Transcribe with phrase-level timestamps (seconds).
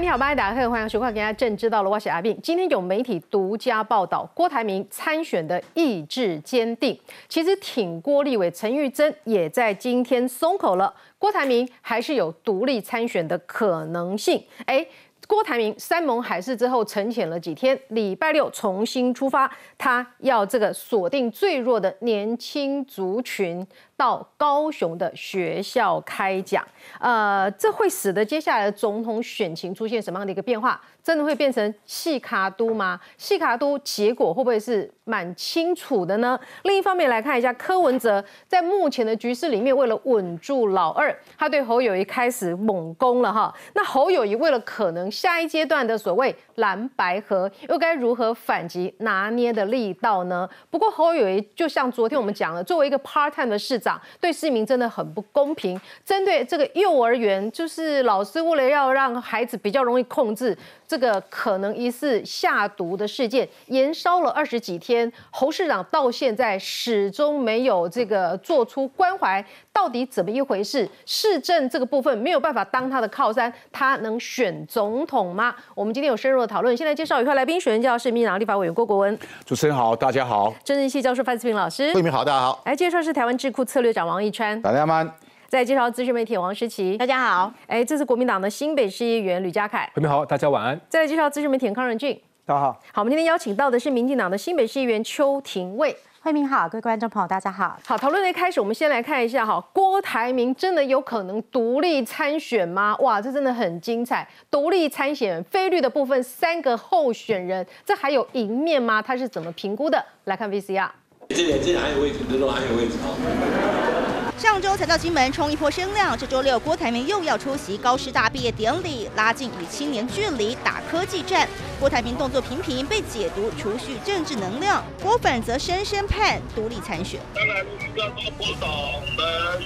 [0.00, 2.38] 你好，大家好，欢迎收看《今天正知道了》，我是阿斌。
[2.40, 6.96] 今天有媒体独家报道，郭台铭参选的意志坚定。
[7.28, 14.40] 其实挺郭立伟陈玉珍也在今天松口了，郭台铭还是有独立参选的可能性。
[14.66, 14.86] 哎。
[15.26, 23.66] 郭台铭山盟海誓之后沉潜了几天，礼拜六重新出发，他要这个锁定最弱的年轻族群。
[23.98, 26.64] 到高雄的学校开讲，
[27.00, 30.80] 呃，这会使得接下来的总统选情出现什么样的一个变化？
[31.02, 33.00] 真的会变成细卡都吗？
[33.16, 36.38] 细卡都结果会不会是蛮清楚的呢？
[36.62, 43.52] 另一方面来看一下柯文哲在目前的局势里面，为了稳住老二，他对侯友谊开始猛攻了哈。
[43.74, 50.48] 那侯友谊为了可能下一阶段的所谓蓝白河，又该如何反击拿捏的力道呢？
[50.70, 53.87] 不过侯友谊就像昨天我们讲了，作为一个 part time 的市长。
[54.20, 55.80] 对市民真的很不公平。
[56.04, 60.56] 针对这个幼儿园，就是老师为了要让孩子比较容易控制
[60.88, 65.12] 这个可能疑似下毒的事件，延烧了二十几天。
[65.30, 69.44] 侯市长到现在始终没有这个做出关怀，
[69.80, 70.88] 到底怎么一回事？
[71.06, 75.54] 市政这个部分没有办法当他的靠山，他能选总统吗？
[75.72, 76.76] 我们今天有深入的讨论。
[76.76, 79.16] 现在介绍一块来宾，选人教是民党立法委员郭国文。
[79.44, 80.52] 主持人好，大家好。
[80.64, 81.94] 政治系教授范思平老师。
[81.94, 82.60] 慧明好，大家好。
[82.64, 84.60] 来介绍是台湾智库策略长王一川。
[84.60, 85.06] 大家好。
[85.46, 86.98] 再介绍资深媒体王诗琪。
[86.98, 87.54] 大家好。
[87.68, 89.88] 哎，这是国民党的新北市议员吕家凯。
[89.94, 90.78] 慧明好，大家晚安。
[90.88, 92.20] 再来介绍资深媒体康仁俊。
[92.44, 92.72] 大家好。
[92.92, 95.96] 好，我们今天邀请到的是民进党的新北市议员邱廷卫。
[96.28, 97.80] 慧明好，各位观众朋友，大家好。
[97.86, 102.94] 好，讨论的一开始，我们先来看一下哈，郭台铭真的有可能独立参选吗？
[102.98, 104.28] 哇，这真的很精彩。
[104.50, 109.00] 独立参选，菲律的部分三个候选人，这还有赢面吗？
[109.00, 110.04] 他是怎么评估的？
[110.24, 110.90] 来看 VCR。
[111.30, 113.97] 这里这里还有位置，这都还有位置啊。
[114.38, 121.48] 上周才到金门冲一波声量，这周六郭台铭又要出席高师大毕业典礼，拉近与青年距离，打科技战。
[121.80, 127.18] 郭台铭动作频频被解读储蓄政治能量，郭粉则深深盼独立参选。
[127.34, 128.68] 当然，要说郭董
[129.16, 129.60] 们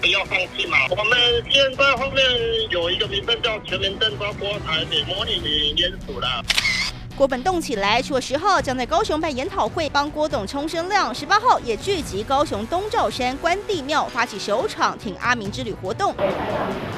[0.00, 0.76] 不要放弃嘛。
[0.90, 1.16] 我们
[1.48, 2.24] 现在后面
[2.70, 6.44] 有一个名称叫全民政招郭台铭模拟联署了。
[7.16, 16.14] 郭本动起来，除了十号将在高雄办研讨会，帮郭董冲声量；十八号也聚集高雄东照山关帝庙，发起首场挺阿明之旅活动。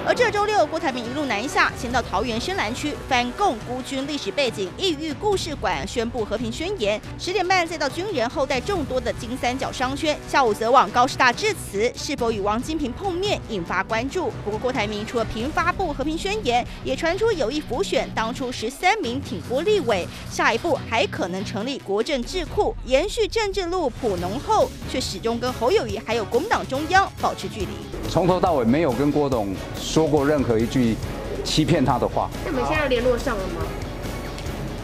[0.04, 7.00] 而这周六，郭台铭一路南下，先到桃园深蓝区翻共孤军历史背景异域故事馆，宣布和平宣言。
[7.16, 14.32] 十点半再到军人后代众多的金三角商圈，下午则往高师大致辞，是否与王金平碰面引发关注。
[14.44, 20.07] 不过郭台铭除了频发布和平宣言，也传出有意浮选当初十三名挺郭立委。
[20.30, 27.68] 下一步还可能成立国政智库，延续政治路谱浓厚，却始终跟侯友谊还有国民党中央保持距离。
[28.08, 30.96] 从头到尾没有跟郭董说过任何一句
[31.44, 32.30] 欺骗他的话。
[32.44, 33.62] 那我们现在联络上了吗？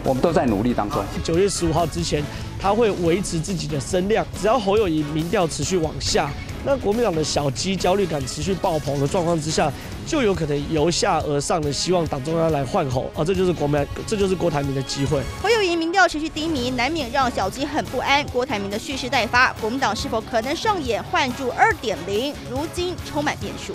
[0.05, 1.03] 我们都在努力当中。
[1.23, 2.23] 九月十五号之前，
[2.61, 6.31] 他会维持自己的声量，只要侯友谊民调持续往下。
[6.67, 9.71] 那国民党的小鸡焦虑感持续爆棚的状况之下，
[10.07, 15.23] 就有可能由下而上的希望党中央来换候啊，这就是国民，这就是郭台铭的机会。
[15.43, 18.25] 侯友谊民调持续低迷，难免让小鸡很不安。
[18.29, 22.35] 郭台铭的蓄势待发，国民党是否可能上演换柱二点零？
[22.51, 23.75] 如今充满变数。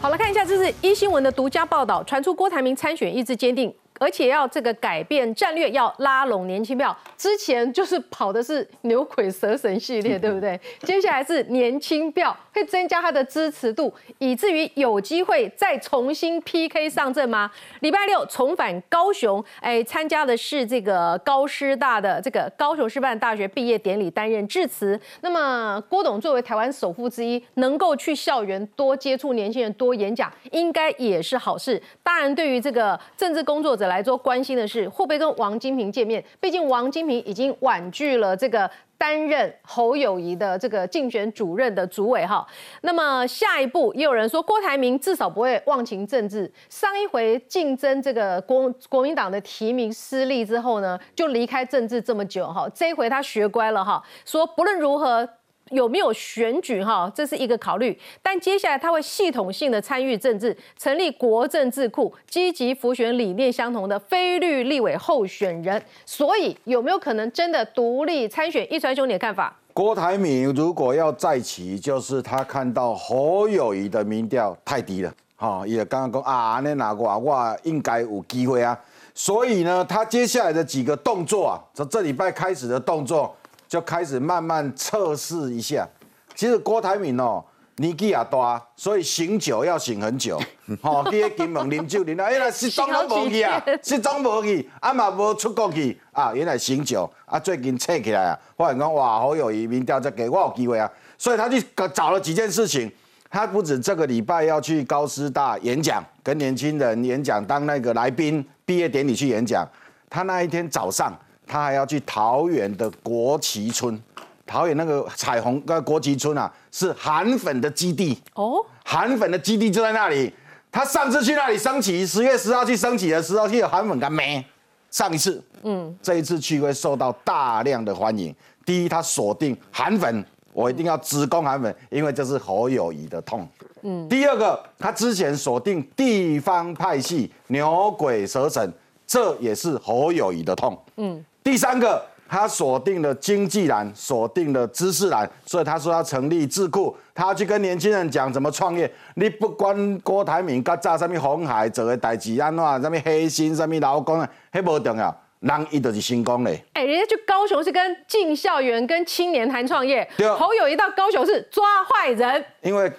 [0.00, 3.74] 好了，看一下，这是一新闻的独家报道，传出郭台铭参选意志坚定。
[3.98, 6.96] 而且要这个改变战略，要拉拢年轻票。
[7.16, 10.58] 之前就是跑的是牛鬼蛇神系列，对不对？
[10.82, 17.50] 接下来是年轻票，会增加他的支持度，以至于有机会再重新 PK 上阵吗？
[17.80, 25.00] 礼拜六重返高雄，哎，参加的是这个高师大的这个高雄师范大学毕业典礼，担任致辞。
[25.20, 31.80] 那么郭董作为台湾首富之一，能够去校园多接触年轻人，多演讲，应该也是好事。
[32.02, 36.24] 当然，对于这个政治工作者，来做关心的是会不会跟王金平见面？
[36.40, 42.46] 毕竟王金平已经婉拒了这个担任侯友谊的这个竞选主任的主委哈。
[42.82, 46.50] 那么下一步也有人说郭台铭至少不会忘情政治。
[46.68, 52.68] 上一回竞争这个国国民党的提名失利之后呢，就离开政治这么久哈。
[52.74, 55.28] 这一回他学乖了哈，说不论如何。
[55.70, 57.10] 有没有选举哈？
[57.14, 65.82] 这是一个考虑，但接下来他会系统性的参与政治，成立国政智库，积极辅选理念相同的非律立委候选人。
[66.04, 68.70] 所以有没有可能真的独立参选？
[68.72, 69.56] 一传兄，你的看法？
[69.72, 78.78] 郭台铭如果要再起，就是他看到侯友谊的民调太低了，哈，也刚刚讲啊，那哪个我应该有机会啊。
[79.14, 83.34] 所以呢，他接下来的几个动作啊，从这礼拜开始的动作。
[83.74, 85.84] 就开始慢慢测试一下。
[86.32, 87.44] 其实郭台铭哦，
[87.78, 90.40] 年纪也大，所以醒酒要醒很久。
[90.80, 100.88] 吼、 哦，去迄金门啉酒啉到，哎呀，失踪拢无去啊，失踪无去，啊嘛无出国去啊，原来醒酒啊，最近醒起来啊，发现讲哇，好友谊民调这给我有机会啊，
[101.18, 101.60] 所以他去
[101.92, 102.88] 找了几件事情。
[103.28, 109.68] 他不止这个礼拜要去高师大演讲，跟年轻人演讲，当那个来宾，毕业典礼去演讲。
[110.08, 111.12] 他那一天早上，
[111.46, 114.00] 他还要去桃园的国旗村。
[114.46, 118.64] 桃园那个彩虹跟国旗村啊，是韩粉的基地哦。
[118.84, 120.32] 韩粉的基地就在那里。
[120.70, 124.44] 他上次去那里升旗，十月十号去升旗的时候，去有韩粉干没？
[124.90, 128.34] 上一次，嗯，这一次去会受到大量的欢迎。
[128.66, 133.48] 第一，他锁定韩粉，我一定要直攻韩粉，因为这是侯友谊的痛。
[133.82, 134.08] 嗯。
[134.08, 138.72] 第二个，他之前锁定地方派系，牛鬼蛇神，
[139.06, 140.76] 这也是侯友谊的痛。
[140.96, 141.24] 嗯。
[141.44, 142.04] 第三个。
[142.26, 148.90] 他锁定了经济栏，锁定了知识栏，所以他说要成立智库，他要去跟年轻人讲怎么创业。
[149.14, 155.14] 你不管郭台铭甲炸什么红海做的代志安怎，什么黑心，什么劳工啊，迄无重要。
[155.44, 156.64] 人伊就是成功嘞！
[156.72, 160.08] 哎，人家去高雄是跟进校园、跟青年谈创业。
[160.16, 162.90] 对侯友谊到高雄是抓坏人，因为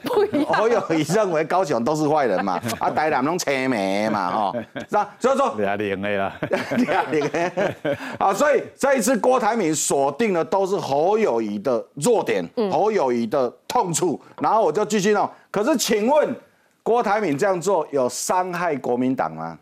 [0.47, 5.09] 侯友谊认为高雄都是坏人嘛， 啊，台南拢车眉嘛，吼，是吧？
[5.19, 6.39] 所以说俩零的啦，
[6.85, 7.97] 俩零的。
[8.19, 15.27] 啊，所以这一次郭台铭锁定的都是侯友谊的弱点，侯友谊的痛处，然后我就继续弄。
[15.49, 16.35] 可是，请问
[16.83, 19.57] 郭台铭这样做有伤害国民党吗？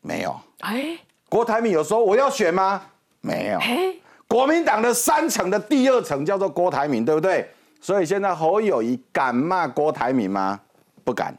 [0.00, 0.34] 没有。
[0.58, 0.98] 哎。
[1.34, 2.80] 郭台铭有说我要选吗？
[3.20, 3.58] 没有。
[4.28, 7.44] 国民党的三层的第二层叫做郭台铭，对不对？
[7.80, 10.60] 所以现在侯友谊敢骂郭台铭吗？
[11.02, 11.36] 不敢。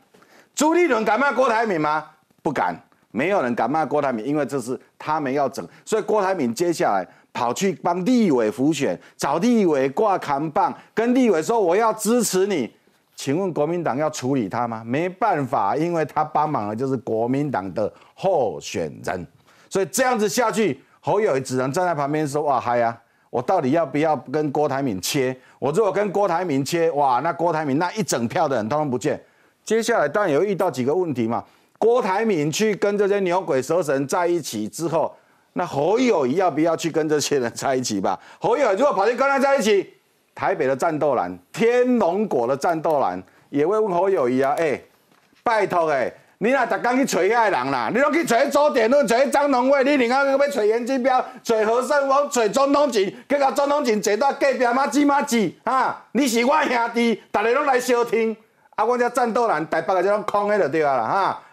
[0.54, 2.08] 朱立伦敢骂郭台铭吗？
[2.44, 2.78] 不敢。
[3.12, 5.66] 没有人敢骂郭台铭，因为这是他们要整。
[5.86, 12.70] 所以郭台铭接下来跑去帮立委辅选，找立委挂扛棒，跟立委说我要支持你。
[13.16, 14.84] 请问国民党要处理他吗？
[14.86, 19.26] 没办法，因为他帮忙的就是国民党的候选人。
[19.76, 22.98] 所以这样子下去，侯友谊只能站在旁边说：“哇嗨呀，
[23.30, 25.38] 我到底要不要跟郭台铭切？
[25.60, 29.22] 我如果跟郭台铭切，哇，那郭台铭那一整票的人通通不见。
[29.66, 31.44] 接下来当然有遇到几个问题嘛。
[31.78, 35.14] 郭台铭去跟这些牛鬼蛇神在一起之后，
[35.52, 38.18] 那侯友谊要不要去跟这些人在一起吧？
[38.40, 39.94] 侯友谊如果跑去跟他在一起，
[40.34, 44.80] 台北的战斗蓝、天龙果的战斗蓝也会问侯友谊啊：哎，
[45.44, 46.10] 拜托哎。”
[46.40, 58.36] 你若逐工去找遐个人啦，你拢去找周点论，找张龙伟，你另外要找严金彪，找何胜峰，找总统锦，结果总统锦坐到隔壁嘛子麻子，哈，你是我兄弟，逐个拢来收听，
[58.76, 61.04] 啊，我这战斗人台北个遮拢空的就对啊啦，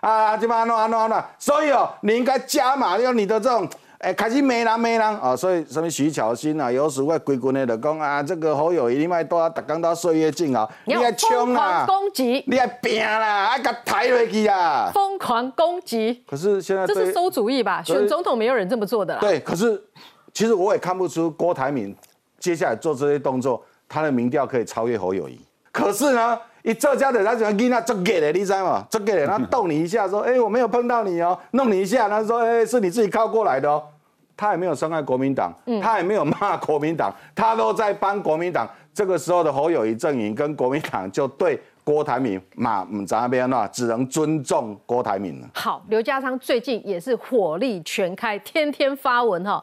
[0.00, 3.68] 哈，啊，即摆安怎安怎安怎，所以哦，你应该加码，用你的这种。
[4.02, 5.36] 哎，开始骂人骂人啊！
[5.36, 16.24] 所以什么徐巧芯啊，有时会规群的就讲啊，这个好友一定卖多，逐工到岁月静好，你要冲啊，攻击，你要拼啦，啊甲抬落去啊，疯狂攻击。
[16.28, 17.80] 可是现在这是馊主意吧？
[17.84, 19.20] 选总统没有人这么做的啦。
[19.20, 19.80] 对，可是
[20.34, 21.96] 其实我也看不出郭台铭
[22.40, 25.40] 接下来做这些动作，他的民调可以超越侯友谊。
[25.70, 26.36] 可是呢？
[26.62, 28.86] 一做家的，他喜欢跟他做给的，你知道吗？
[28.88, 33.82] 做给的，他逗你一下，说： “哎，我没有碰到你哦。”弄你一下，他说：“哎，是你自己靠过来的哦。”
[34.36, 38.68] 他也没有伤害国民党，他也没有骂国民党，他都在帮国民党。
[38.94, 45.48] 这个时候的侯友谊阵营跟国民党就对郭台铭骂唔咋边那，只能尊重郭台铭了。
[45.54, 49.62] 好，刘家昌最近也是火力全开，天天发文哈。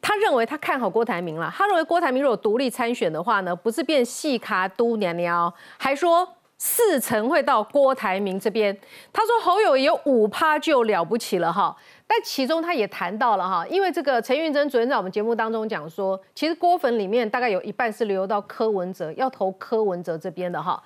[0.00, 1.52] 他认为他看好郭台铭了。
[1.56, 8.76] 他认为郭台铭如果独立参选的话呢，不是变细卡都娘娘，还说四成会到郭台铭这边。
[9.12, 11.76] 他说侯友有五趴就了不起了哈。
[12.08, 20.80] 但其中他也谈到了哈，因为这个陈运珍昨天在我们节目当中讲说，其实郭粉里面大概有一半是流到柯文哲，要投柯文哲这边的哈。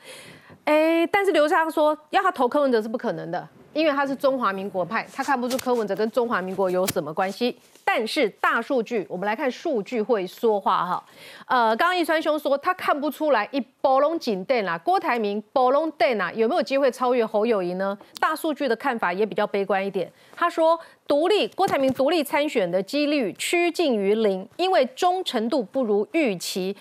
[0.64, 3.47] 哎，但是刘昌说要他投柯文哲是不可能的。
[3.73, 7.57] 因为他是中华民国派，他看不出柯文哲跟中华民国有什么关系。
[7.85, 11.05] 但是大数据，我们来看数据会说话哈。
[11.47, 17.99] 呃，刚刚易川兄说他看不出来一波龙井电啦，郭台铭波龙电啊，有没有机会超越侯友谊呢？
[18.21, 20.11] 大数据的看法也比较悲观一点。
[20.37, 26.77] 他说独立郭台铭独立参选的几率趋近于零，因为忠诚度不如预期。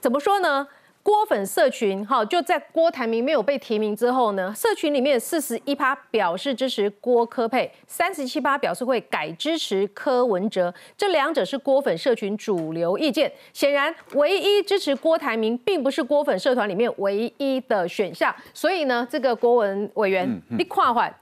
[0.00, 0.68] 怎么说呢？
[1.04, 13.30] 郭粉社群，哈，就在郭台铭没有被提名之后呢，社群里面四十一趴表示支持郭科佩，三十七趴表示会改支持柯文哲，这两者是郭粉社群主流意见。
[13.52, 18.34] 显然，唯一支持郭台铭，并不是郭粉社团里面唯一的选项。
[18.54, 21.14] 所以呢，这个郭文委员，你跨换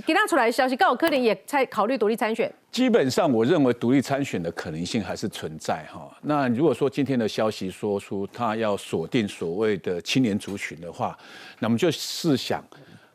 [0.00, 2.52] 给他出来的消息，刚好柯林也在考虑独立参选。
[2.70, 6.10] 基本上，我认为独立参选的可能性还是存在哈。
[6.22, 11.16] 那如果说今天的消息说出他要锁定所谓的青年族群的话，
[11.58, 12.64] 那么就试想，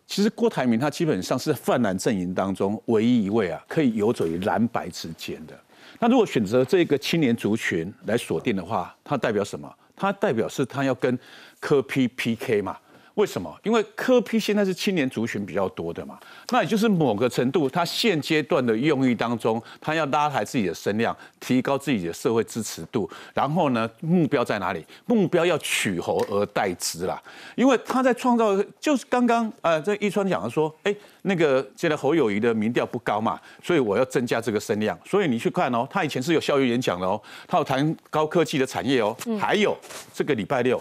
[0.05, 5.59] 其实郭台铭他基本上是泛蓝阵营当中唯一一位啊，可以游走于蓝白之间的。
[5.99, 9.73] 那如果选择这个青年族群来锁定的话，它代表什么？
[9.95, 11.17] 它代表是他要跟
[11.59, 12.77] 柯 P PK 嘛？
[13.17, 13.51] 为什么？
[13.63, 16.19] 因为科批现在是青年族群比较多的嘛，
[16.51, 24.85] 那也就是某个程度，他现阶段的用意当中，他要拉抬自己的声量，提高自己的社会支持度，然后呢，目标在哪里？
[25.07, 27.19] 目标要取侯而代之啦。
[27.55, 34.95] 因为他在创造，就是刚刚呃，这一川讲的说，哎，那个现在侯友谊的民调不高嘛，所以我要增加这个声量。
[35.03, 39.75] 所以你去看哦，他以前是有校园演讲的哦，他有谈高科技的产业哦，还有
[40.13, 40.79] 这个礼拜六。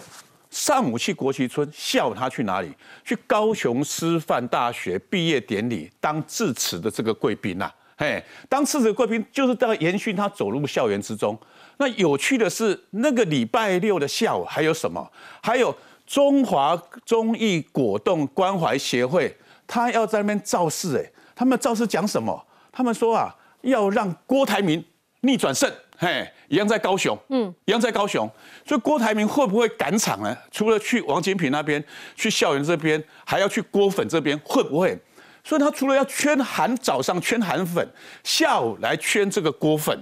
[0.57, 2.73] 上午去国旗村，下午他去哪里？
[3.05, 11.39] 去高雄师范大学毕业典礼当致辞的这个贵宾呐，嘿，当致辞贵宾就是在延续他走入校园之中。
[11.77, 15.07] 那有趣的是，那个礼拜六的下午还有什么？
[15.43, 15.73] 还有
[16.07, 19.37] 中华中艺果冻关怀协会，
[19.67, 22.47] 他要在那边造势，哎，他们造势讲什么？
[22.71, 24.83] 他们说啊，要让郭台铭
[25.21, 25.71] 逆转胜。
[25.97, 28.29] 嘿，一样在高雄，嗯，一样在高雄，
[28.63, 30.37] 所以郭台铭会不会赶场呢？
[30.51, 31.83] 除了去王金平那边，
[32.15, 34.97] 去校园这边，还要去郭粉这边，会不会？
[35.43, 37.87] 所以他除了要圈韩，早上圈韩粉，
[38.23, 39.97] 下午来圈这个郭粉。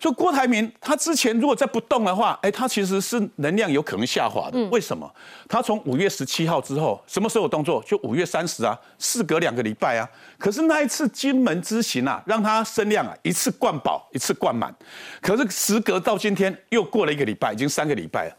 [0.00, 4.58] 所以郭台铭他之前如果再不动的话，哎，他其实是能量有可能下滑的。
[4.70, 5.10] 为什么？
[5.48, 7.82] 他从五月十七号之后，什么时候有动作？
[7.86, 10.08] 就五月三十啊，事隔两个礼拜啊。
[10.38, 14.74] 可是那一次金门之行啊，让他声量啊一次灌饱，一次灌满。
[15.20, 18.36] 可是时隔到今天又过了一个礼拜，已经三个礼拜了。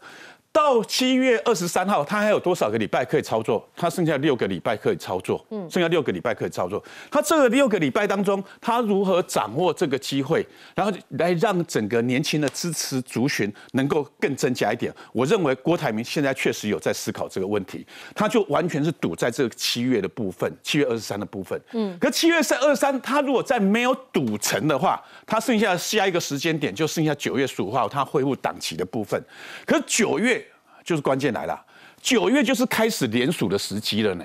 [0.52, 3.64] 到七月二十三号，他还有多少个礼拜可以操作？
[3.76, 6.82] 他剩下六个礼拜可以操作，嗯，剩下六个礼拜可以操作。
[7.08, 14.92] 他这个六个礼拜当中，他如何掌握这个机会，然后来让整个年轻的支持族群能够更增加一点？
[15.12, 21.58] 我认为郭台铭现在确实有在思考这个问题，他就完全是赌在这个七月的部分，七月二十三的部分。
[21.72, 29.22] 嗯，可七月三二三，他如果再没有赌成的话，他剩下下一个时间点就剩下九月十五号，他恢复档期的部分。
[29.64, 30.40] 可九月。
[30.84, 31.60] 就是关键来了，
[32.00, 34.24] 九月就是开始联署的时机了呢。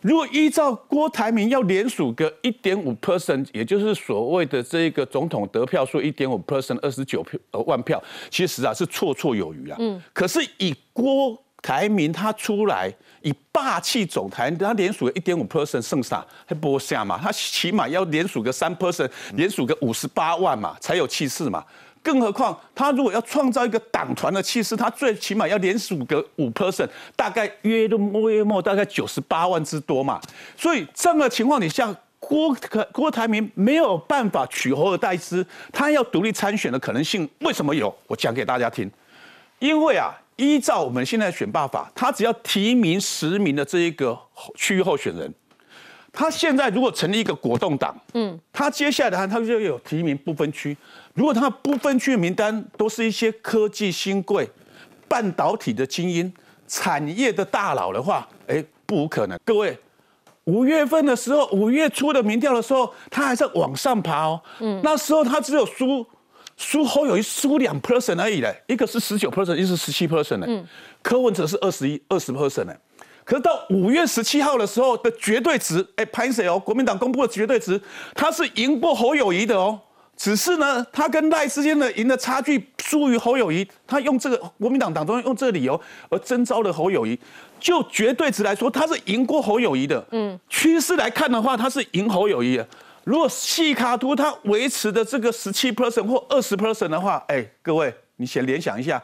[0.00, 9.76] 如果依照郭台铭要联署个一点五 percent，也就是所谓的这个总统得票数一点五 percent，二十九票呃万票，其实啊是绰绰有余啊。
[9.80, 10.02] 嗯。
[10.12, 17.18] 可是以郭台铭他出来以霸气总台，他连署个一点五 percent 剩下还不下嘛？
[17.18, 21.64] 他起码要连署个三 percent，连署个五十八万嘛，才有气势嘛。
[22.04, 30.20] 更何况，他如果要创造一个党团的气势，他最起码要连署个五 percent，大概约的约莫大概九十八万之多嘛。
[30.54, 37.92] 所以这样的情况底下，郭可郭台铭没有办法取侯而代之，他要独立参选的可能性为什么有？
[38.06, 38.90] 我讲给大家听。
[39.58, 44.18] 因为啊，依照我们现在选罢法，他只要提名十名的这一个
[44.54, 45.32] 区域候选人。
[46.14, 50.76] 他现在如果成立一个果冻党，嗯，他接下来他就有提名不分区。
[51.12, 54.48] 如果他不分区的名单都是一些科技新贵、
[55.08, 56.32] 半导体的精英、
[56.68, 59.36] 产业的大佬的话，哎，不无可能。
[59.44, 59.76] 各位，
[60.44, 64.40] 五月份的时候，五月初的民调的时候，他还在往上爬哦。
[64.60, 66.06] 嗯，那时候他只有输
[66.56, 70.46] 输后有一输两 percent 而已嘞，一个是十九 percent，一个是十七 percent 呢。
[70.48, 70.64] 嗯，
[71.02, 72.74] 柯文哲是二十一二十 percent 呢。
[73.24, 76.58] 可是到五月十七号的时候的绝对值，哎，潘谁哦？
[76.58, 77.80] 国民党公布的绝对值，
[78.14, 79.80] 他是赢过侯友谊的哦。
[80.16, 87.18] 只是呢，他跟赖之间的赢的差距输于侯友谊，他用这个国民党党中央用这个理由而征召了侯友谊。
[87.58, 90.06] 就绝对值来说，他是赢过侯友谊的。
[90.10, 92.68] 嗯，趋势来看的话，他是赢侯友谊的。
[93.04, 99.02] 如果细卡图他维持的这个十七 percent 或二十 percent 的话，哎，各位，你先联想一下，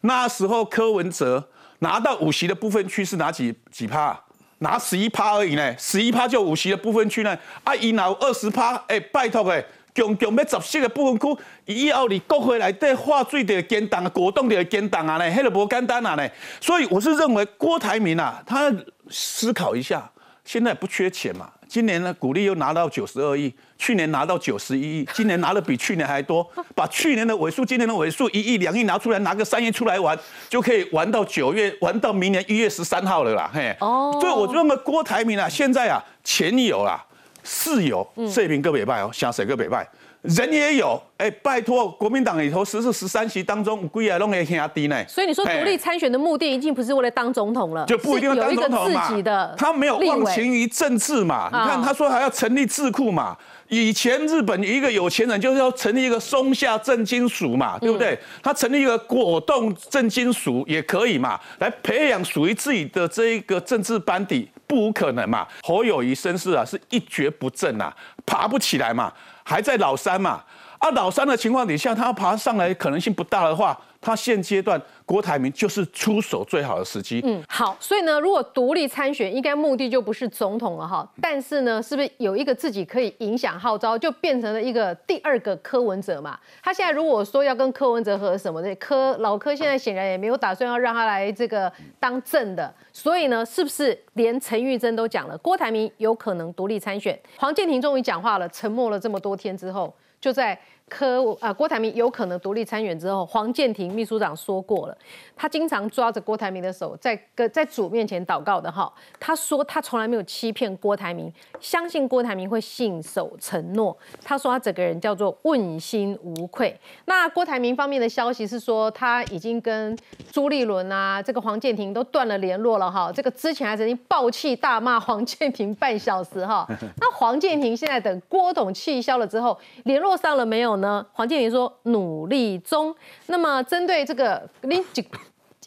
[0.00, 1.46] 那时候柯文哲。
[1.80, 4.18] 拿到五席的部分区是哪几几趴？
[4.58, 7.36] 拿十一趴而已呢，十一趴就五席的部分区呢。
[7.64, 16.28] 啊，伊拿二十趴，哎，拜托哎，强强要十席的部分区，以后你国会来对划水的建档啊，果冻的简单啊呢，迄个无简单啊呢。
[16.60, 18.70] 所以我是认为郭台铭啊，他
[19.08, 20.10] 思考一下，
[20.44, 21.50] 现在不缺钱嘛。
[21.70, 33.72] 今年呢，股利又拿到九十二亿，去年拿到九十一亿，今年拿的比去年还多， 把去年的尾数、今年的尾数一亿、两亿拿出来，拿个三亿出来玩，就可以玩到九月，玩到明年一月十三号了啦，嘿。
[33.78, 34.18] 哦。
[34.20, 37.00] 所以我认为郭台铭啊，现在啊，钱有啦，
[37.42, 39.88] 事有，这平个北拜哦，想谁个北拜，
[40.22, 45.04] 人也有，哎，拜托，国民党里头十四十三席当中，归啊拢会兄弟呢。
[45.08, 49.54] 所以你说独立参选的目的，已经不是为了当总统了，就不一定要当总统嘛。
[49.56, 51.48] 他没有忘情于政治嘛？
[51.52, 53.36] 你看他说还要成立智库嘛？
[53.68, 58.18] 以前日本一个有钱人就是要成立一个松下正金属嘛，对不对？
[58.42, 65.44] 他成立一个果冻正金属也可以嘛，来培养属于自己的这一个政治班底，不无可能嘛。
[65.64, 67.92] 侯友谊身世啊是一蹶不振啊，
[68.24, 69.12] 爬不起来嘛，
[69.42, 70.44] 还在老三嘛。
[70.78, 77.20] 啊，老三的情况底下，他要爬上来可能性不大的话，他现阶段郭台铭就是出手最好的时机。
[77.24, 81.06] 嗯，好，所以呢，如果独立参选，应该目的就不是总统了哈。
[81.20, 86.38] 但是呢，是不是有一个自己可以影响号召，就变成了一个第二个柯文哲嘛？
[86.62, 97.18] 他现在如果说要跟柯文哲和什么的，柯老柯现在显然也没有打算要让他来这个当正的，所以呢，是不是连陈玉珍都讲了，郭台铭有可能独立参选？
[97.36, 99.94] 黄建庭终于讲话了，沉默了这么多天之后。
[100.20, 100.58] 就在
[100.90, 104.98] 柯啊郭台铭有可能独立参选之后，黄建庭秘书长说过了，
[105.34, 108.92] 他经常抓着郭台铭的手，在跟在主面前祷告的哈。
[109.18, 113.96] 他说他从来没有欺骗郭台铭，相信郭台铭会信守承诺。
[114.22, 116.78] 他说他整个人叫做问心无愧。
[117.06, 119.96] 那郭台铭方面的消息是说，他已经跟
[120.30, 123.10] 朱立伦啊，这个黄建庭都断了联络了哈。
[123.10, 126.66] 这个之前还曾经暴气大骂黄建庭半小时哈。
[127.00, 130.10] 那黄建庭现在等郭董气消了之后，联络。
[130.20, 131.04] 上了没有呢？
[131.12, 132.94] 黄建林说努力中。
[133.26, 134.82] 那么针对这个，你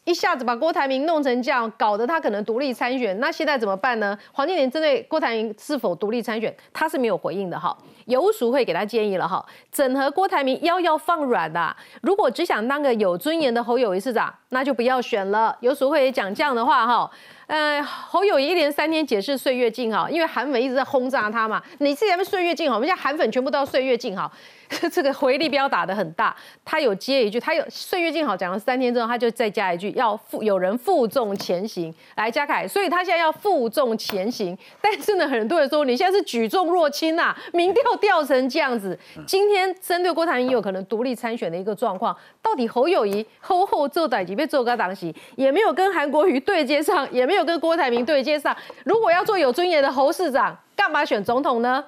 [0.06, 4.18] 一下子把郭台铭弄成这样，搞得他可能独立参选，那现在怎么办呢？
[4.34, 7.74] 黄建林针对郭台铭是否独立参选，他是没有回应的哈。
[8.08, 11.74] 游淑会给他建议了哈，整合郭台铭腰要放软的。
[12.02, 15.56] 如果只想当个有尊严的侯友谊市长，那就不要选了。
[15.62, 17.10] 游淑会也讲这样的话哈。
[17.48, 21.62] 呃，侯友一连三天解释岁月静好，因为韩粉一直在轰炸他嘛。
[21.80, 24.30] 你自己在岁月静好，我们现在韩粉全部都要岁月静好，
[24.92, 26.36] 这个回力标打得很大。
[26.66, 34.58] 他有接一句，他有岁月静好讲了三天之后，他就再加一句，要负有人负重前行来嘉凯，所以他现在要负重前行。
[34.82, 38.98] 但是呢，很多人说你现在是举重若轻呐，民调掉成这样子。
[39.28, 47.44] 今天针对郭台铭有可能独立参选的一个状况，到底侯友谊后后做歹几被做个党席，也没有跟韩国瑜对接上，也没有。
[47.44, 51.84] 跟郭台铭对接上，如果要做有尊严的侯市长，干嘛选总统呢？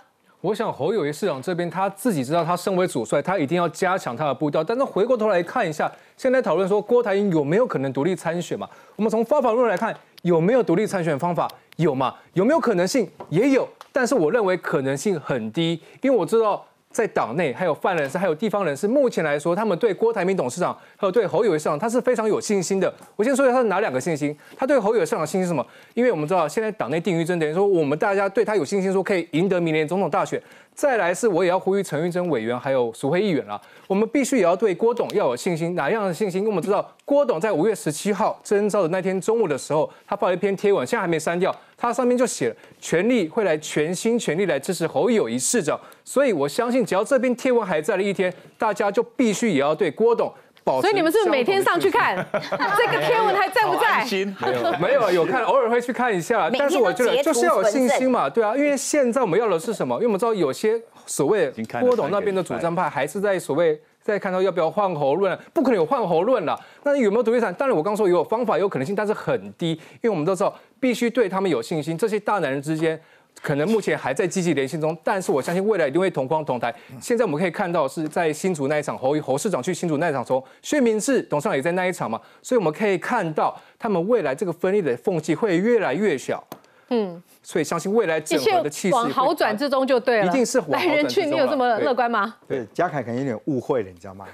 [0.46, 4.64] 我想侯友谊市长这边他自己知道，他身为主帅，他一定要加强他的步调。
[4.64, 8.70] 但是回过头来看一下，现在讨论说郭台铭有没有可能独立参选嘛？
[8.96, 11.50] 我们从方法论来看，有没有独立参选方法？
[11.78, 12.14] 有嘛？
[12.34, 13.10] 有没有可能性？
[13.30, 13.68] 也有。
[13.92, 16.64] 但是我认为可能性很低，因为我知道。
[16.96, 22.92] 在党内还有犯人士，还有地方人士，目前来说，他们对郭台铭董事长还有对侯友宜市长，他是非常有信心的。
[23.18, 24.34] 我先说一下他是哪两个信心。
[24.56, 25.66] 他对侯友宜市长信心是什么？
[25.94, 30.42] 因为我们知道现在党内定于真，等于说我们大家对他有信心，说可以赢得明年总统大选。
[30.76, 35.74] 再来是，我也要呼吁陈玉珍委员还有苏惠议员了，我们必须也要对郭董要有信心。
[35.74, 36.42] 哪样的信心？
[36.42, 45.80] 因为我们知道郭董在五月十七号征召的那天中午的时候，他发了一篇贴文，现在还没删掉，他上面就写了全力会来全心全力来支持侯友谊市长。
[46.04, 50.30] 所以我相信，只要这篇贴文还在的一天，大家就必须也要对郭董。
[50.66, 54.04] 所以你们是不是每天上去看 这个天文还在不在？
[54.42, 56.50] 没有没有有看，偶尔会去看一下。
[56.50, 59.94] 但是我觉得就是要有信心嘛，对啊，因为现在我们要的是什么？
[59.98, 66.60] 因为我们知道有些所谓郭董那边的主战派还是在所谓在看到要不要换喉论，不可能有换喉论了。
[66.82, 67.54] 那有没有独立产？
[67.54, 71.96] 当然我刚说有方法有可能性，但是很低，因为我们都知道必须对他们有信心。
[71.96, 73.00] 这些大男人之间。
[73.46, 76.74] 可能目前还在积极联系中，但是我相信未来一定会同框同台。
[77.00, 86.44] 现在我们可以看到是在新竹那一场，侯侯市长去新竹那一场中，薛明志董事长也在那一场嘛，所以我们可以看到他们未来这个分裂的缝隙会越来越小。
[86.90, 92.36] 嗯，所以相信未来整个的气势往好转之中就对了，一定是来人去，你有这么乐观吗？
[92.48, 94.26] 对，嘉凯可能有点误会了，你知道吗？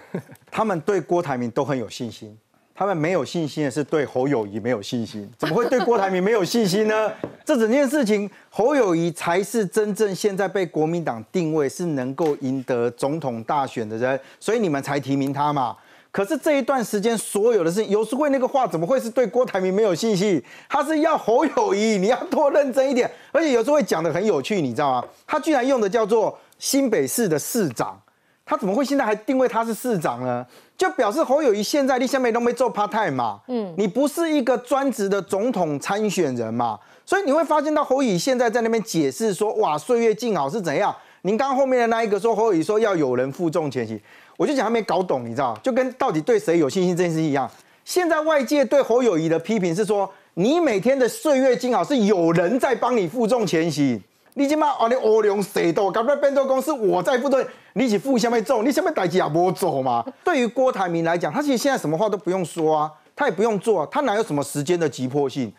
[0.49, 2.37] 他们对郭台铭都很有信心。
[2.81, 7.11] 他们没有信心的是对侯友谊没有信心，怎么会对郭台铭没有信心呢？
[7.45, 15.77] 这整件事情，侯友谊才是真正现在被国民党定位是能够赢得总统大选的人，所以你们才提名他嘛。
[16.11, 20.43] 可是这一段时间所有的事情，游淑慧那个话怎么会是对郭台铭没有信心？
[20.67, 23.07] 他是要侯友谊，你要多认真一点。
[23.31, 25.07] 而且游淑慧讲的很有趣，你知道吗？
[25.27, 28.01] 他居然用的叫做新北市的市长，
[28.43, 30.43] 他怎么会现在还定位他是市长呢？
[30.81, 40.91] 就表示侯友谊现在你下面都没做 part time 嘛，嗯，你不是一个专职的总统参选人嘛，所以你会发现到侯友谊现在在那边解释说，哇，岁月静好是怎样？
[41.21, 44.01] 您刚后面的那一个说侯友谊说要有人负重前行，
[44.37, 47.47] 我就讲他没搞懂，你知道就跟到底对谁有信心这件事一样。
[47.85, 54.01] 现在外界对侯友谊的批评是说，你每天的岁月静好是有人在帮你负重前行，
[54.33, 60.05] 你今嘛哦，你欧量谁多，搞不变做公司我在负责，你是负下面做，你下面代志也无做嘛。
[60.23, 65.51] 对于郭台铭来讲，他其实现在什么话都不用说啊，他也不用做，他哪有什么时间的急迫性？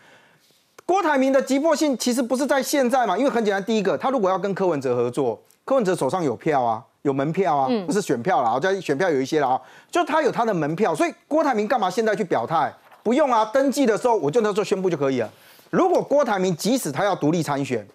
[0.87, 12.73] 郭台铭的急迫性其实不是在现在嘛，因为很简单，第一个，他如果要跟柯文哲合作，柯文哲手上有票啊，有门票啊，不是选票啦，在选票有一些了啊，就他有他的门票，所以郭台铭干嘛现在去表态？
[13.03, 15.31] 不用啊，登记的时候我就那时候宣布就可以了。
[15.71, 17.87] 如果郭台铭即使他要独立参选，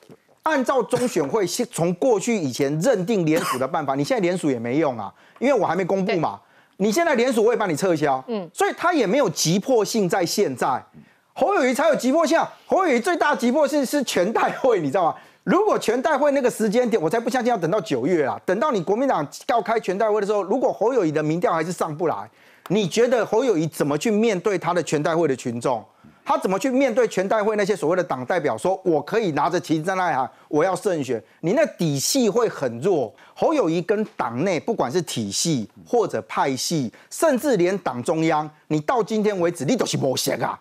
[0.47, 6.39] 按照中选会从过去以前认定联署的办法，你现在联署也没用啊，因为我还没公布嘛。
[6.77, 10.81] 你现在联署我也帮你撤销，嗯，所以他也没有急迫性在现在。
[11.33, 15.15] 侯友谊才有急迫性，侯友谊最大急迫性是全代会，你知道吗？
[15.43, 22.29] 如果全代会那个时间点，我才不相信要等到九月啊，等到你国民党要开全代会的时候，如果侯友谊的民调还是上不来，
[22.69, 25.83] 你觉得侯友谊怎么去面对他的全代会的群众？
[26.27, 28.57] 他怎么去面对全代会那些所谓的党代表？
[28.57, 33.13] 说我可以拿着旗在那喊，我要胜选，你那底气会很弱。
[33.33, 40.59] 侯友谊跟党内不管是体系或者派系，甚至连党中央，你到今天为止，你都是无协啊。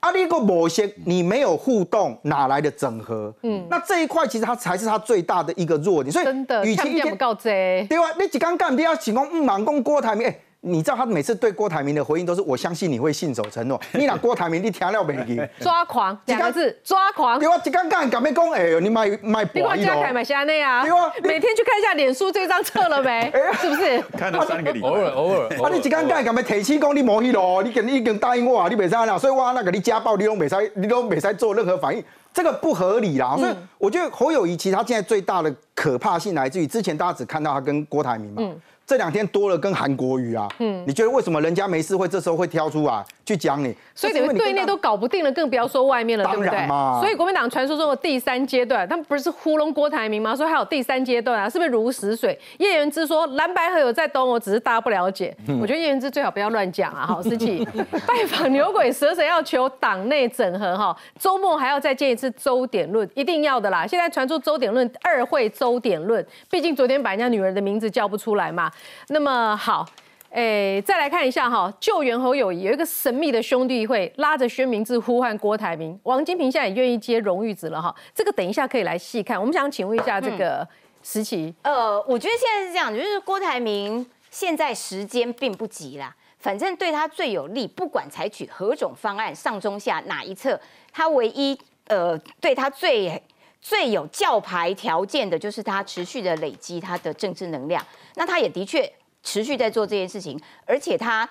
[0.00, 3.34] 啊，你个某些你没有互动，哪来的整合？
[3.44, 6.12] 嗯，那这一块其实它才是它最大的一个弱点。
[6.12, 10.38] 所以真的，与其一天不告这，对啊，你只刚干，你要请功，嗯，满公郭台铭，哎。
[10.60, 13.80] 你知道他每次对郭台铭的回应都是我相信你会信守承诺。
[13.94, 15.48] 你拿郭台铭，你听了没？
[15.60, 17.38] 抓狂两个字，抓狂。
[17.38, 18.50] 对啊，一刚刚敢没讲？
[18.50, 20.82] 哎呦，你买买你管家凯买虾内啊？
[20.82, 23.32] 对啊，每天去看一下脸书这张撤了没？
[23.60, 24.00] 是不是？
[24.18, 25.46] 看了三个礼拜，偶尔偶尔。
[25.62, 27.62] 啊，你一刚刚敢没提起讲你冇去咯？
[27.62, 29.16] 你肯定已经答应我啊，你没使啦。
[29.16, 32.02] 所以我那个你家暴，你都没使，你都没使做任何反应，
[32.34, 33.36] 这个不合理啦。
[33.36, 38.42] 所以我觉得侯友谊其实他现在最大的可怕性来自于之前大家只看到他跟郭台铭嘛。
[38.88, 43.76] 这两天多了跟韩国语啊，嗯，你觉得为什么人家没事会这时候会挑出来去讲你？
[43.94, 46.66] 所以你们对内都搞不定了，更不要说外面了，对不对？
[46.98, 50.34] 所以国民党传说中的第三阶段，他们不是糊弄郭台铭吗？
[50.34, 52.38] 说还有第三阶段啊，是不是如死水？
[52.56, 55.36] 叶元之说蓝白河有在东，我只是大家不了解。
[55.60, 57.62] 我觉得叶元之最好不要乱讲啊，好，思琪
[58.08, 63.86] 拜访牛鬼蛇神要求党内整合哈，周末还要再见一次周点论，一定要的啦。
[63.86, 68.72] 现在传出周点论二会周点论，毕竟昨天把人家女儿的名字叫不出来嘛。
[69.08, 69.86] 那么好，
[70.30, 77.94] 诶，再来看一下哈，救援侯友谊有一个神秘的兄弟会拉着宣明志呼唤郭台铭，王金平现在也愿意接荣誉子了哈。
[78.14, 79.40] 这个等一下可以来细看。
[79.40, 80.66] 我们想请问一下这个
[81.02, 90.60] 时期，呃，我觉得现在是这样，就是郭台铭现在时间并不急啦，反正对他最有利，不管采取何种方案，上中下哪一侧，
[90.92, 93.22] 他唯一呃对他最。
[93.60, 97.84] 最有教牌条件的就是他持续的累积他的政治能量，
[98.18, 101.28] 那他也的确持续在做这件事情，而且他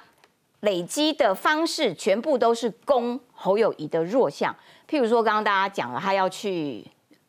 [0.62, 4.56] 累积的方式全部都是攻侯友谊的弱项，
[4.89, 6.84] 譬如说刚刚大家讲了，他要去，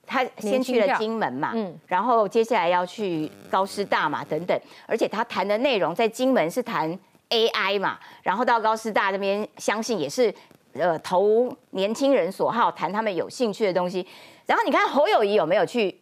[0.07, 6.99] 他先去了金门嘛，嗯，然后接下来要去高师大嘛，等等，而且他谈的内容在金门是谈
[7.31, 10.33] AI 嘛，然后到高师大那边，相信也是
[10.73, 14.07] 呃投年轻人所好，谈他们有兴趣的东西。
[14.47, 15.95] 然后你看侯友谊有没有去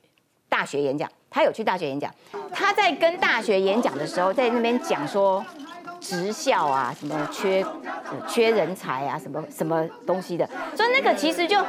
[0.48, 1.10] 大学演讲？
[1.30, 2.12] 他有去大学演讲。
[2.52, 5.44] 他在跟大学演讲的时候，在那边讲说，
[6.00, 7.64] 职校啊，什么缺
[8.26, 10.48] 缺人才啊，什么什么东西的。
[10.74, 11.62] 所以那个其实就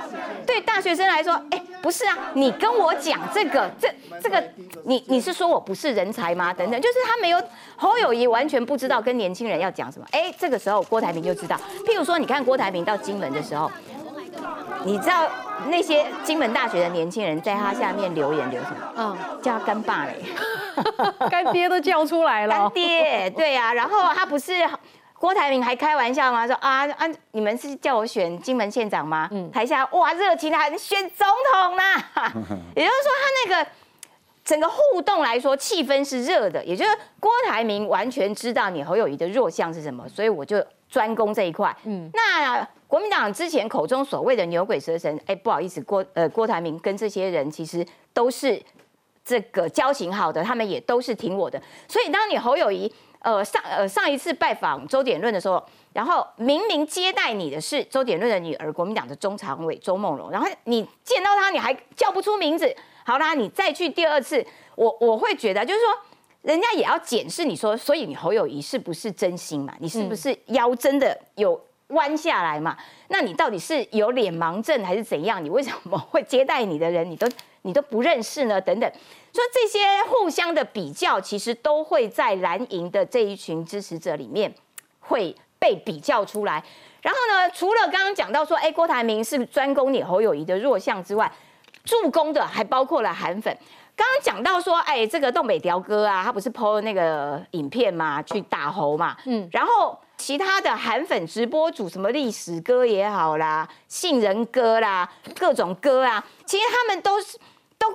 [0.45, 3.89] 对大学生来说，哎，不是啊，你跟我讲这个，这
[4.21, 4.41] 这个，
[4.83, 6.53] 你你是说我不是人才吗？
[6.53, 7.43] 等等，就是他没有
[7.75, 10.05] 侯友谊完全不知道跟年轻人要讲什么。
[10.11, 11.59] 哎，这个时候郭台铭就知道。
[11.85, 13.69] 譬如说，你看郭台铭到金门的时候。
[14.83, 15.25] 你知道
[15.67, 18.77] 那些金门大学的年轻人在他下面留言留什么？
[18.95, 20.23] 嗯，叫他干爸嘞，
[21.29, 22.55] 干爹都叫出来了。
[22.55, 23.73] 干爹，对呀。
[23.73, 24.53] 然后他不是
[25.19, 26.45] 郭台铭还开玩笑吗？
[26.47, 29.27] 说啊啊，你们是叫我选金门县长吗？
[29.31, 31.95] 嗯，台下哇热情的喊选总统啦。
[32.75, 33.69] 也就是说，他那个
[34.45, 36.63] 整个互动来说，气氛是热的。
[36.63, 41.75] 也就是郭台铭完全知道你侯友谊的弱项是什么，所以我就专攻这一块。
[41.83, 42.67] 嗯，那。
[42.87, 48.57] 国民党之前口中所谓的牛鬼蛇神，哎，不好意思，郭呃郭台铭跟这些人其实都是
[49.25, 51.61] 这个交情好的，他们也都是挺我的。
[51.85, 62.73] 所以当你侯友谊呃上呃上一次拜访周点论的时候，然后明明接待你的是周点论的女儿，国民党的中常委周梦荣，然后你见到他你还叫不出名字，
[63.03, 64.41] 好啦，你再去第二次，
[64.75, 65.89] 我我会觉得就是说，
[66.47, 69.75] 人家也要检视你说，所以你侯友谊是不是真心嘛？
[69.79, 71.61] 你是不是腰真的有？
[71.91, 72.77] 弯下来嘛？
[73.07, 75.41] 那你到底是有脸盲症还是怎样？
[75.41, 77.25] 你为什么会接待你的人，你都
[77.61, 78.59] 你都不认识呢？
[78.59, 78.91] 等等，
[79.33, 79.79] 说这些
[80.09, 84.53] 互相的比较，其实都会在蓝营的这一群支持者里面
[84.99, 86.61] 会被比较出来。
[87.01, 91.31] 然后呢，除了刚刚讲到说，哎，郭台铭是专攻你侯友谊的弱项之外，
[91.85, 93.57] 助攻的还包括了韩粉。
[93.97, 107.39] 刚刚讲到说，哎，这个东北雕哥啊，他不是 PO 那个影片嘛，去打猴嘛，嗯，然后其他的韩粉直播主，什么历史歌也好啦，杏仁歌啦，各种歌啊，其实他们都是
[107.79, 107.89] 都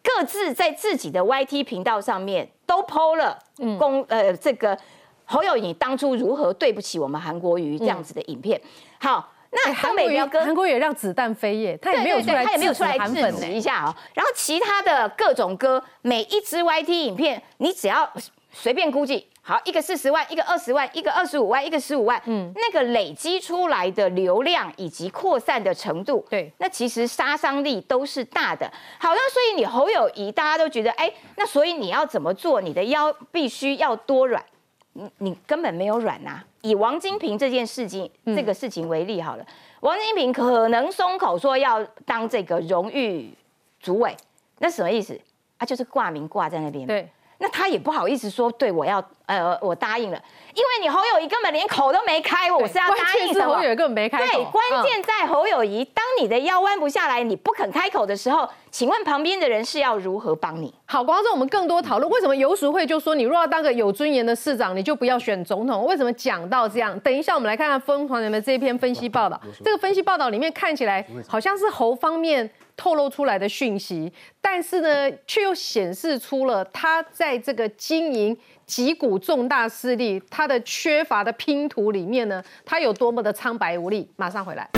[0.00, 3.36] 各自在自己的 YT 频道上面都 PO 了
[3.76, 4.78] 公呃这个
[5.24, 8.60] 侯友宜当初如何对不起我们韩国瑜这样子的影片。
[9.00, 9.28] 好。
[9.50, 13.96] 那韩国也韩国也让子弹飞耶，他也没有出来，他也没有出来制止一下啊。
[14.14, 18.08] 然后其他的各种歌，每一支 YT 影片，你只要
[18.52, 28.70] 随便估计，好一个四十万，一个二十万，一个二十五万，一个十五万，嗯，那个累积出来的流量以及扩散的程度，对，那其实杀伤力都是大的。
[28.98, 32.60] 好，那所以你侯友谊，大家都觉得，哎，那所以你要怎么做？
[32.60, 34.44] 你的腰必须要多软。
[34.92, 36.42] 你你根本没有软呐！
[36.62, 39.46] 以王金平这件事情这个事情为例好了，
[39.80, 43.32] 王金平可能松口说要当这个荣誉
[43.80, 44.16] 主委，
[44.58, 45.18] 那什么意思？
[45.58, 46.86] 啊，就是挂名挂在那边。
[46.86, 50.20] 对，那他也不好意思说，对我要呃，我答应了。
[50.52, 53.54] 因为你侯友谊根本连口都没开，我是要答应什么？
[53.54, 54.32] 侯友谊根本没开口。
[54.32, 60.74] 对，关键在侯友谊，当你的腰弯不下来，你不肯开口的时候，请问旁边的人是要如何帮你？
[60.86, 65.86] 好，光众，我们更多讨论为什么游淑慧就说，你若要当个有尊严的市长，你就不要选总统。
[65.86, 66.98] 为什么讲到这样？
[66.98, 69.40] 等一下我们来看看疯狂人的这篇分析报道。
[69.64, 78.36] 这个分析报道里面看起来好像是侯方面透露出来的讯息，但是呢，却又显示出了他在这个经营。
[78.70, 84.08] 几股重大势力，它的缺乏的拼图里面呢，它有多么的苍白无力？
[84.14, 84.70] 马上回来。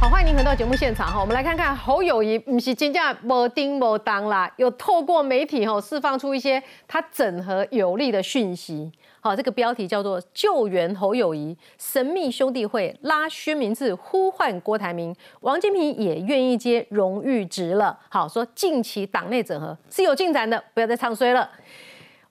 [0.00, 8.90] 好，欢迎您回到节目现场哈，我们来看看侯友谊，不是真正无丁无当啦，有透过媒体哈释放出一些他整合有力的讯息。
[9.22, 21.50] 好，这个标题叫做“救援侯友谊，神秘兄弟会拉薛明志呼唤郭台铭，王金平也愿意接荣誉职了。”好，说近期党内整合是有进展的，不要再唱衰了。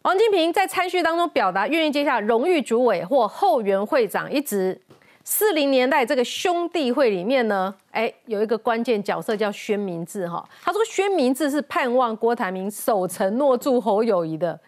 [0.01, 4.81] 王金平在参叙当中表达愿意接下荣誉主委或后援会长一职。
[5.23, 10.43] 四零年代这个兄弟会里面呢，哎，有一个关键角色叫薛明志哈。
[10.63, 14.59] 他说薛明志是盼望郭台铭守承诺助侯友谊的。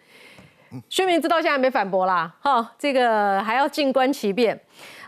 [0.88, 4.60] 薛明知道现在没反驳啦，哈，这个还要静观其变。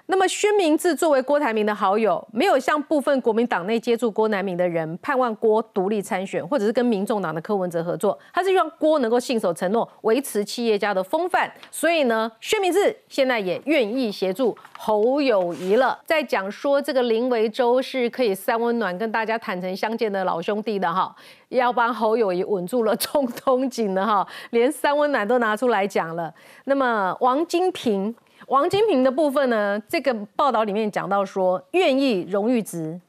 [0.06, 11.50] 那么，薛明志作为郭台铭的好友，没有向部分国民党内接触郭台铭的人盼望郭独立参选，或者是跟民众党的柯文哲合作，他是希望郭能够信守承诺，维持企业家的风范。
[11.70, 15.98] 所以呢，薛明志现在也愿意协助侯友谊了。
[16.04, 21.16] 在讲说这个林维洲是可以三温暖，跟大家坦诚相见的老兄弟的哈，
[21.48, 26.32] 要帮侯友谊稳住了中东锦的哈，连三温暖都拿出来讲了。
[26.64, 28.14] 那么，王金平。
[28.48, 29.80] 王金平的部分呢？
[29.88, 33.00] 这个报道里面讲到说，愿意荣誉值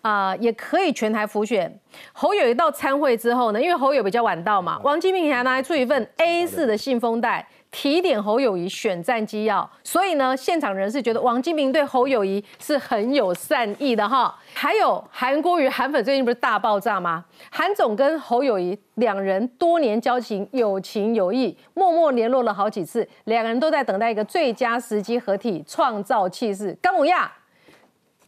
[0.00, 1.78] 啊，也可以全台复选。
[2.12, 7.46] 侯友一到参会之后呢，因为侯友比较晚到嘛，王金平还拿出一份 A 四的信封袋。
[7.72, 14.32] 提点侯友谊选战机要，所以呢，现场人士觉得王金平对侯友谊是很有善意的哈。
[14.54, 17.24] 还有韩国瑜韩粉最近不是大爆炸吗？
[17.50, 26.76] 韩总跟侯友谊两人多年交情，有情有义，默默联络了好几次，两人都在等待一个最佳时机合体，创造气势。
[26.80, 27.32] 甘姆亚。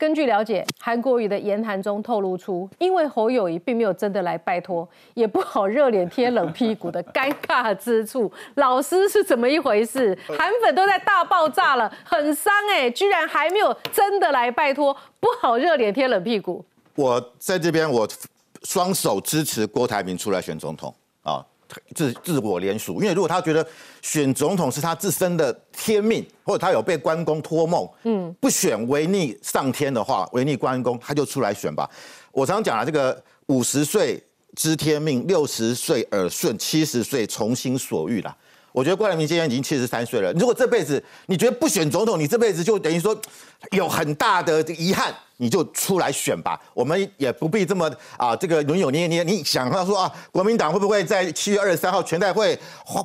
[0.04, 8.30] 根据了解，韩国瑜的言谈中透露出，因为侯友谊并没有真的来拜托，也不好热脸贴冷屁股的尴尬之处。
[8.56, 10.14] 老师是怎么一回事？
[10.36, 16.62] 韩粉都在大爆炸了，很伤哎，居然还没有真的来拜托，不好热脸贴冷屁股。
[16.96, 18.06] 我在这边，我
[18.64, 21.42] 双手支持郭台铭出来选总统啊。
[21.94, 23.66] 自自我联署，因为如果他觉得
[24.02, 31.88] 选总统是他自身的天命，或者他有被关公托梦，嗯，不选违逆上天的话，违逆关公，他就出来选吧。
[32.32, 34.22] 我常常讲啊，这个五十岁
[34.56, 38.37] 知天命，六十岁耳顺，七十岁从心所欲啦。
[38.74, 40.32] 我觉得郭台铭今年已经七十三岁了。
[40.32, 43.16] 如果这辈子你觉得不选总统，你这辈子就等于说
[43.70, 46.60] 有很大的遗憾，你就出来选吧。
[46.74, 49.22] 我们也不必这么啊，这个扭扭捏捏。
[49.22, 52.58] 你想他说啊，国民党会不会在七月二十三号全代会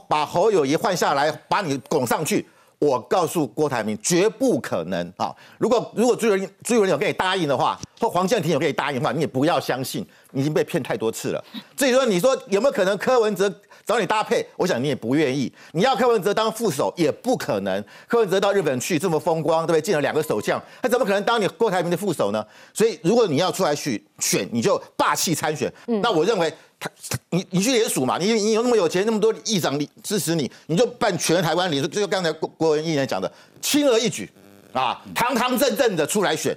[0.07, 2.43] 把侯友谊换下来，把你拱上去？
[2.79, 5.35] 我告诉郭台铭，绝不可能啊！
[5.57, 11.43] 如果如果朱元朱元有跟你答应的话，或黄建庭有跟你答应的话，你也不要相信，你已经被骗太多次了。
[11.75, 13.53] 至于说你说有没有可能柯文哲？
[13.89, 15.51] 找你搭配，我想你也不愿意。
[15.71, 17.83] 你要柯文哲当副手也不可能。
[18.07, 19.81] 柯文哲到日本去这么风光，对不对？
[19.81, 22.45] 进了两个首相，他怎么可能当你郭台铭的副手呢？
[22.71, 25.73] 所以，如果你要出来去选，你就霸气参选。
[26.03, 26.87] 那我认为他，
[27.31, 31.89] 你你去联署嘛，你你有那么有钱，那么多议长支持你，你就办全台湾联署。
[31.89, 34.29] 就刚才郭郭文议员讲的，轻而易举，
[34.71, 36.55] 啊，堂堂正正的出来选。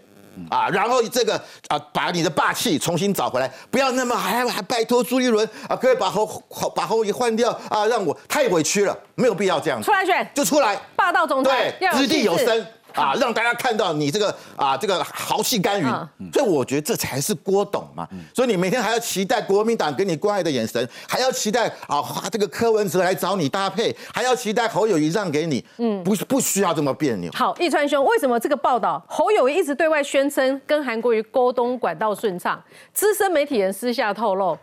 [0.51, 1.37] 啊，然后这个
[1.69, 6.27] 啊，把你的霸气重新找回来，不要那么还还拜托朱一伦啊，可以把侯
[6.75, 9.87] 把侯爷换掉啊，让我太委屈了，没有必要这样子。
[9.87, 12.67] 出来选就出来，霸道总裁，对，掷地有声。
[13.01, 15.87] 啊，让大家看到你这个啊，这个豪气干云，
[16.33, 18.07] 所以我觉得这才是郭董嘛。
[18.35, 27.31] 所以你每天还要期待国民党给你关爱的眼神，还要期待啊，这个柯文哲来找你搭配，还要期待侯友谊让给你，嗯，不不需要这么别扭。
[27.33, 32.63] 好，易川兄，为什么这个报道侯友谊一直对外宣称跟韩国瑜沟通管道顺畅？
[32.93, 34.59] 资深媒体人私下透露，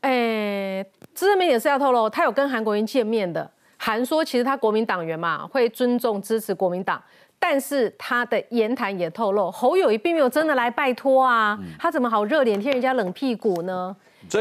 [0.00, 7.00] 哎，资深媒体人私下透露，他有跟韩国瑜见面的，韩说其实他国民党员嘛，会尊重支持国民党。
[7.46, 13.94] 但是他的言谈也透露，侯友谊并没有真的来拜托啊，他怎么好热脸贴人家冷屁股呢？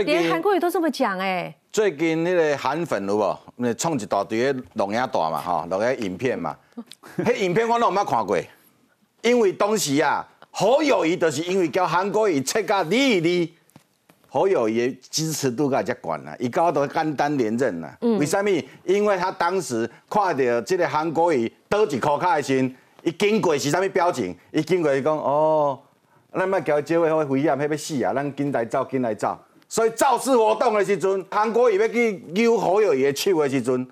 [0.05, 1.53] 连韩国瑜都这么讲哎。
[1.69, 3.39] 最近那个韩粉有无？
[3.57, 6.55] 那创一大堆的录影大嘛，哈，录个影片嘛。
[7.19, 8.39] 迄影片我拢冇看过，
[9.21, 13.53] 因为当时啊，侯友谊就是因为叫韩国瑜切个理一理，
[14.29, 17.97] 侯友谊支持度个才高啦，伊搞到简单连任啦。
[18.17, 18.49] 为什么？
[18.85, 22.73] 因为他当时看到这个韩国瑜倒一颗卡的心。
[23.03, 24.35] 伊经过是啥物表情？
[24.51, 25.77] 伊经过伊讲哦，
[26.33, 28.13] 咱莫交招个危险，迄要死啊！
[28.13, 29.37] 咱紧来走，紧来走。
[29.67, 33.85] 所以造势活动的时阵，韩国伊要去揪好友伊的手的时阵，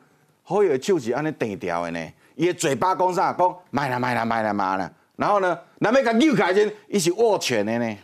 [0.44, 2.14] 好友的手是安尼定调的呢。
[2.36, 3.34] 伊的嘴巴讲啥？
[3.34, 4.92] 讲卖啦卖啦卖啦卖啦。
[5.18, 7.98] 然后呢，咱要甲扭开阵，伊是握拳的呢，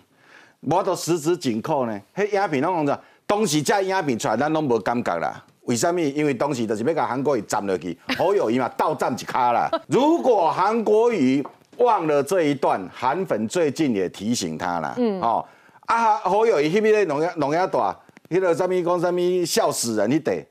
[0.61, 2.01] 无都十指紧扣呢。
[2.15, 3.01] 迄影片拢讲啥？
[3.25, 5.41] 当时遮影片出来，咱拢无感觉啦。
[5.67, 5.99] 为什么？
[6.01, 9.69] 因为当时就是要甲韩国瑜站落去，侯友谊嘛倒站一卡啦。
[9.87, 11.45] 如果韩国瑜
[11.77, 14.95] 忘了这一段，韩粉最近也提醒他啦。
[14.97, 15.45] 嗯哦，
[15.85, 17.95] 啊侯友谊迄边咧弄遐弄遐大，
[18.29, 20.45] 迄个什么讲什么笑死人迄块。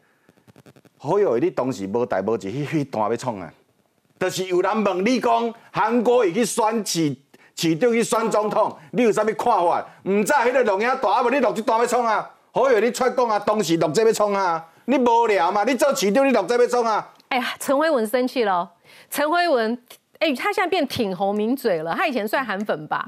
[0.98, 3.50] 侯友谊你当时无代无志，迄迄段要创啊？
[4.20, 7.16] 就是有人问你讲，韩国瑜去选市
[7.55, 9.87] 市长去选总统，你有啥物看法？
[10.05, 12.31] 唔知迄个弄遐大，啊无你录这段要创啊？
[12.52, 14.62] 侯友谊你出讲啊，当时录这要创啊？
[14.87, 15.64] 你无聊嘛？
[15.64, 17.12] 你做市长，你六在要创啊？
[17.29, 18.70] 哎呀，陈辉文生气了。
[19.11, 19.77] 陈辉文，
[20.20, 21.92] 哎，他现在变挺侯名嘴了。
[21.94, 23.05] 他以前算韩粉吧？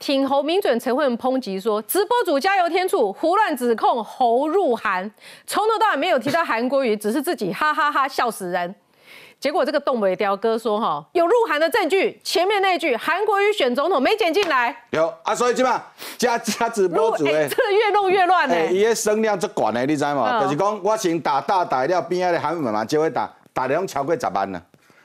[0.00, 5.08] 挺侯名嘴，陈慧文抨击说，直播主加油添醋，胡乱指控侯入韩，
[5.46, 8.74] 从头到尾没有提到韩国语，只是自己哈哈哈笑死人。
[9.44, 14.74] 结果这个东北雕哥说哈有入韩的证据，前面那句韩国瑜选总统没剪进来。
[14.88, 15.82] 有啊，所以基本上
[16.16, 17.46] 加加直播主诶？
[17.46, 18.56] 这越弄越乱呢。
[18.72, 20.42] 伊的声量足悬的，你知吗？
[20.42, 24.62] 就是讲我先打大打了，边仔的韩粉嘛，就会打打量超过十万了。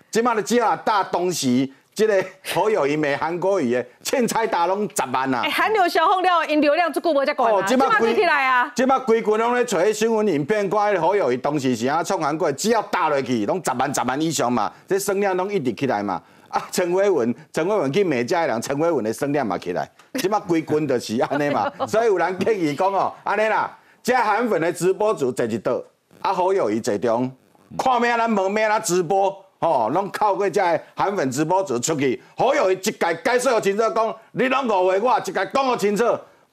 [0.10, 1.74] 即马就只要大东西。
[1.94, 5.44] 这个好友谊美韩国语的凊彩打拢十万呐！
[5.52, 7.62] 韩流消耗了，因流量足久无再管啊！
[7.68, 8.72] 即马归起来啊！
[8.74, 16.22] 即马规群拢咧找新闻影片，看迄好友伊当时是啊创韩国，只要打落去，拢十万十万以上嘛，这声量拢一直起来嘛。
[16.48, 21.70] 啊，陈伟文，陈伟文去美加人，陈伟文的声量嘛起来，即马规群就是安尼嘛。
[21.86, 25.84] 所以有人建议讲哦，安尼啦，遮韩粉的直播组坐一桌，
[26.22, 27.30] 啊好友伊坐中，
[27.78, 29.46] 看咩咱问咩啦直播。
[29.60, 30.62] 哦，拢靠过这
[30.96, 36.06] 韩粉直播组出去，好有一概解释互清楚，讲你拢误会我，一概讲互清楚。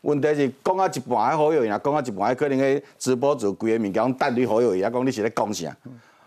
[0.02, 5.74] 问题是讲啊一半还好友伊啊，讲啊一半还可能个直播组规个物件等你好友伊啊，讲你是咧讲啥？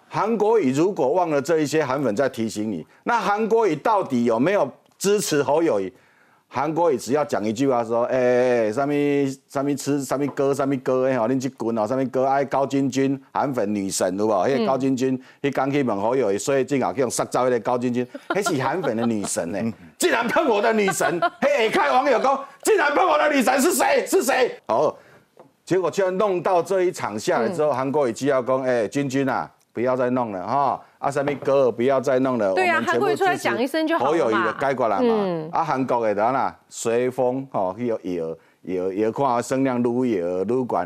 [0.08, 5.92] 韩国瑜如果忘了这一些，韩粉在提醒你，那韩国瑜到底有没有支持侯友谊？
[6.52, 8.92] 韩国也只要讲一句话说，哎，什么
[9.48, 14.32] 什么吃什么歌上面歌哎吼，恁去滚哦，上面歌爱高君君韩粉女神对无？
[14.48, 24.04] 迄个高君君，迄刚去问好友，所以正好去用杀招迄个高君君，迄是韩粉的女神呢，竟然喷我的女神，嘿，看网友讲，竟然喷我的女神是谁？
[24.08, 24.60] 是谁？
[24.66, 24.96] 哦，
[25.64, 30.82] 结果居然弄到这一场下来之后，韩国也只要讲，哎，君君啊，不要再弄了哈。
[31.00, 32.54] 啊，什么歌不要再弄了。
[32.54, 34.44] 对啊，韩国出来讲一声就好了嘛。
[34.44, 35.50] 好改过来嘛。
[35.52, 40.86] 啊，韩国的当然随风吼，去摇摇摇摇，看声量愈摇愈高。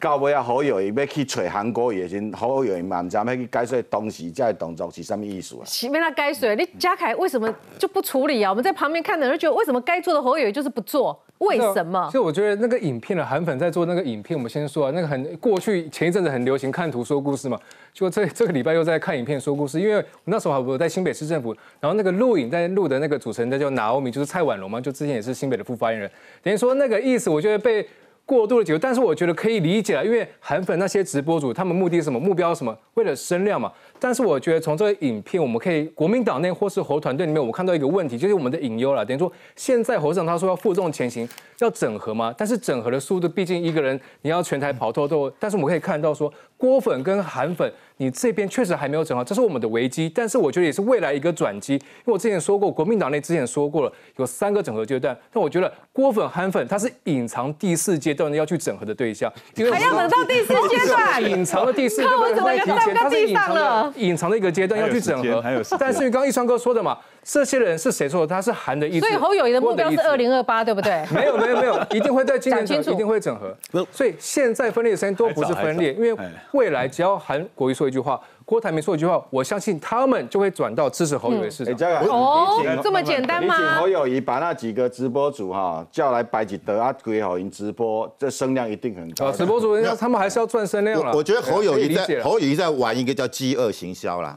[0.00, 5.62] 到尾啊，好友伊要去找韩国也行，好友伊嘛唔知要去解说当时这动作是什么意思啊？
[5.66, 8.50] 是要他解说，你嘉凯为什么就不处理啊？
[8.50, 11.22] 我们在旁边看的人觉得，为什么该做的好友就是不做？
[11.38, 12.08] 为什么？
[12.10, 17.58] 所以我觉得那个影片的韩粉在做那个影片，我们先说啊，那个很过去前一阵子很流行看图说故事嘛，
[17.92, 26.10] 就这这个礼拜又在看影片说故事，因为我那时候还在新北市政府，然后那个录影在录的那个主持人叫拿欧米，就是蔡婉容嘛，就之前也是新北的副发言人，
[26.42, 27.86] 等于说那个意思，我觉得被。
[28.30, 32.20] 过度的解读，但是我觉得可以理解了，因为韩粉那些直播主，他们目的是什么？
[32.20, 32.78] 目标什么？
[32.94, 33.72] 为了声量嘛。
[33.98, 39.04] 但是我觉得从这个影片，我们可以国民党内或是侯团队里面，我们看到一个问题，就是我们的隐忧了。
[39.04, 41.28] 等于说，现在侯长他说要负重前行，
[41.58, 42.32] 要整合嘛。
[42.38, 45.28] 但是整合的速度，毕竟一个人你要全台跑透透。
[45.40, 50.08] 但是我们可以看到说，郭粉跟韩粉你这边确实还没有整合，这是我们的危机。
[50.08, 55.18] 但是我觉得也是未来一个转机，因为我之前说过，国民党内之前说过了，有三个整合阶段。
[55.32, 65.42] 但我觉得郭粉、韩粉，它是隐藏第四阶段要去整合的对象，还要等到第四阶段，隐藏的第四阶段在提前，它是隐藏的隐藏的一个阶段要去整合。
[65.78, 66.96] 但是刚刚一川哥说的嘛。
[67.22, 68.34] 这些人是谁说的？
[68.34, 69.00] 他是韩的意思。
[69.00, 71.04] 所以侯友谊的目标是二零二八，对不对？
[71.14, 73.54] 没有没有没有，一定会在今年整，一定会整合。
[73.92, 76.18] 所以现在分裂的声音都不是分裂，因为
[76.52, 78.18] 未来只要韩国瑜说一句话，
[78.50, 81.72] 郭台铭说一句话，我相信他们就会转到支持侯友谊市场。
[82.08, 83.56] 哦，这么简单吗？
[83.56, 89.30] 你请侯友谊把那几个直播主哈叫来摆几德啊，鬼好赢直播，这声量一定很高。
[89.30, 91.12] 直播主人家他们还是要赚声量了。
[91.14, 94.36] 我觉得侯友谊在侯友谊在玩一个叫饥饿行销啦。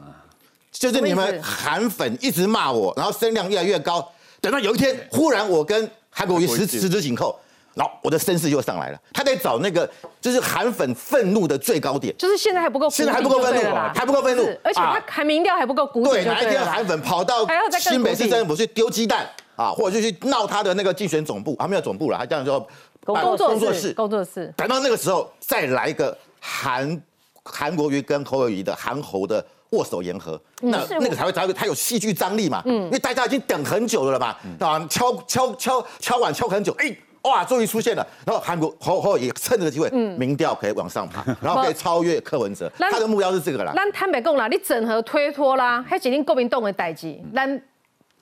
[0.70, 4.08] 就是你们韩粉一直骂我，然后声量越来越高，
[4.40, 7.36] 等到有一天忽然我跟韩国瑜十十指紧扣，
[7.74, 8.98] 然后我的声势又上来了。
[9.12, 9.88] 他在找那个
[10.20, 16.04] 就是韩粉愤怒的最高点，就是现在还不够，现在还不够愤怒，还不够愤怒，而且他还民调还不够鼓。
[16.04, 17.46] 对，哪一天韩粉跑到
[17.78, 22.66] 新北市政府去丢鸡蛋啊，或者就去闹他的那个竞选总部，还没有总部了，他这样说
[23.04, 24.52] 工作室，工作室。
[24.56, 27.02] 等到那个时候再来一个韩
[27.44, 29.44] 韩国瑜跟侯友谊的韩侯的。
[29.70, 32.62] 握手言和，那那个才会才会才有戏剧张力嘛。
[32.64, 38.06] 嗯，因为大家已经等很久了嘛，啊，敲敲敲敲碗敲很久，哎，哇，终于出现了。
[38.26, 42.70] 然后韩国侯侯也趁这个机会，民调可以往上爬， 然后可以超越柯文哲。
[42.78, 43.72] 他的目标是这个啦。
[43.74, 47.48] 那坦白讲啦，你整合推脱啦，还几定国民党的代志，那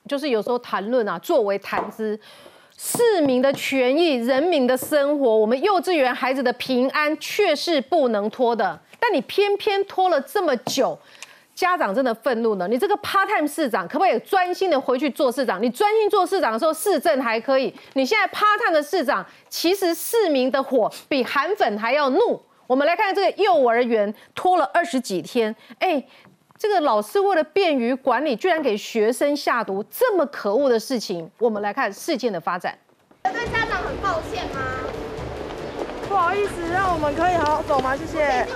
[0.09, 2.19] 就是有时候谈论啊，作为谈资，
[2.77, 8.81] 市民的权益、人民的生活，我们幼稚园孩子的平安，却是不能拖的。
[9.01, 10.97] 但你偏偏拖了这么久。
[11.63, 15.63] 家长真的愤怒呢，你这个 part time 市长可不可以专心的回去做市长？
[15.63, 17.73] 你专心做市长的时候，市政还可以。
[17.93, 22.43] 你现在 part time 的市长，其实市民的火比韩粉还要怒。
[22.67, 26.05] 我们来看这个幼儿园拖了二十几天，哎，
[26.59, 31.31] 这个老师为了便于管理，居然给学生下毒，这么可恶的事情。
[31.39, 32.77] 我们来看事件的发展。
[33.23, 34.92] 对家长很抱歉吗？
[36.13, 37.97] 不好意思，让我们可以好好走吗？
[37.97, 38.47] 谢谢。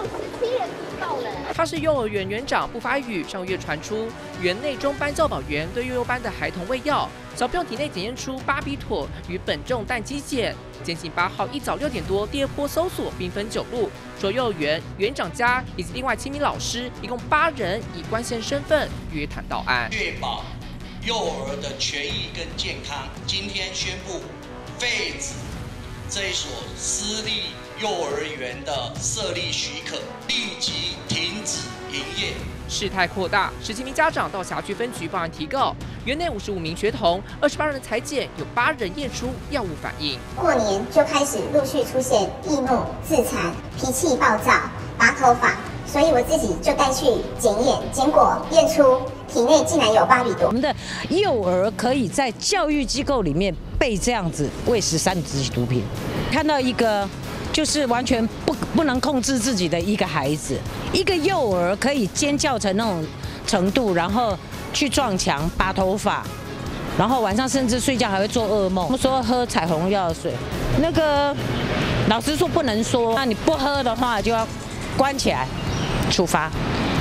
[1.54, 3.24] 他是幼儿园园长，不发语。
[3.24, 4.09] 上个月传出
[4.42, 10.54] 园内中班教导员对幼幼班的孩童喂药，小朋友体内检验出巴比妥与苯重氮基碱。
[10.84, 13.90] 监警八号一早六点多第二波搜索，兵分九路，
[14.20, 20.44] 说幼儿园园长家以及另外七名老师，一共八人以关线身份约谈到案，确保
[21.02, 23.09] 幼儿的权益跟健康。
[23.26, 24.20] 今天宣布
[24.78, 25.32] 废止
[26.09, 27.54] 这一所私立。
[27.78, 29.96] 幼儿园的设立许可
[30.28, 32.32] 立即停止营业。
[32.70, 35.76] 事态扩大，十七名家长到辖区分局报案提告，
[36.07, 40.18] 园内五十五名学童，二十八人裁剪，有八人验出药物反应。
[40.34, 44.59] 过年就开始陆续出现易怒、自残、脾气暴躁、
[44.96, 45.54] 拔头发，
[45.97, 47.07] 所以我自己就带去
[47.38, 50.49] 检验，结果验出体内竟然有巴比多。
[50.49, 50.70] 我们的
[51.09, 55.82] 幼儿可以在教育机构里面被这样子喂食三级毒品，
[56.30, 57.09] 看到一个。
[57.51, 60.59] 就是完全不不能控制自己的一个孩子，
[60.92, 63.03] 一个幼儿可以尖叫成那种
[63.47, 64.36] 程度，然后
[64.74, 66.22] 去撞墙、拔头发，
[66.99, 68.94] 然后晚上甚至睡觉还会做噩梦。
[68.99, 70.34] 说喝彩虹药水，
[70.82, 71.34] 那个
[72.11, 74.47] 老师说不能说，那你不喝的话就要
[74.94, 75.49] 关起来，
[76.11, 76.50] 出发，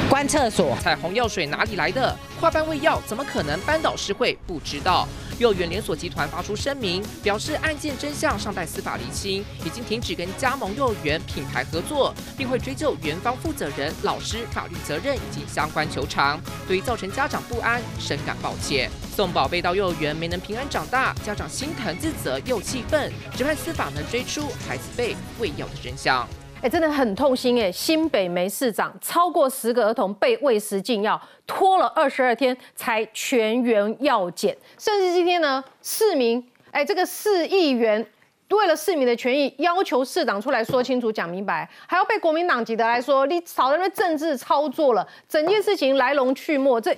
[0.09, 0.77] 关厕所。
[0.81, 2.15] 彩虹药水哪里来的？
[2.39, 5.07] 跨班喂药怎么可能班导师会不知道？
[5.37, 16.39] 幼儿园连锁集团发出声明，表示案件真相尚待司法厘清，已经停止跟加盟幼儿园品牌合作，并会追究园方负责人、老师法律责任以及相关求偿。
[16.67, 18.89] 对于造成家长不安，深感抱歉。
[19.13, 26.25] 送宝贝到幼儿园没能平安长大，家长心疼自责又气愤，只盼司法能追出孩子被喂药的真相。
[26.65, 27.71] 哎，真的很痛心哎！
[27.71, 38.03] 新北梅市长超过十个儿童被喂食禁药，拖了二十二天才全员药检，甚至今天呢，市民哎，这个市议员
[38.49, 46.91] 为了市民的权益，要求市长出来说清楚、讲明白，还要被国民党籍的来说，你少在那政治操作了，整件事情来龙去脉，这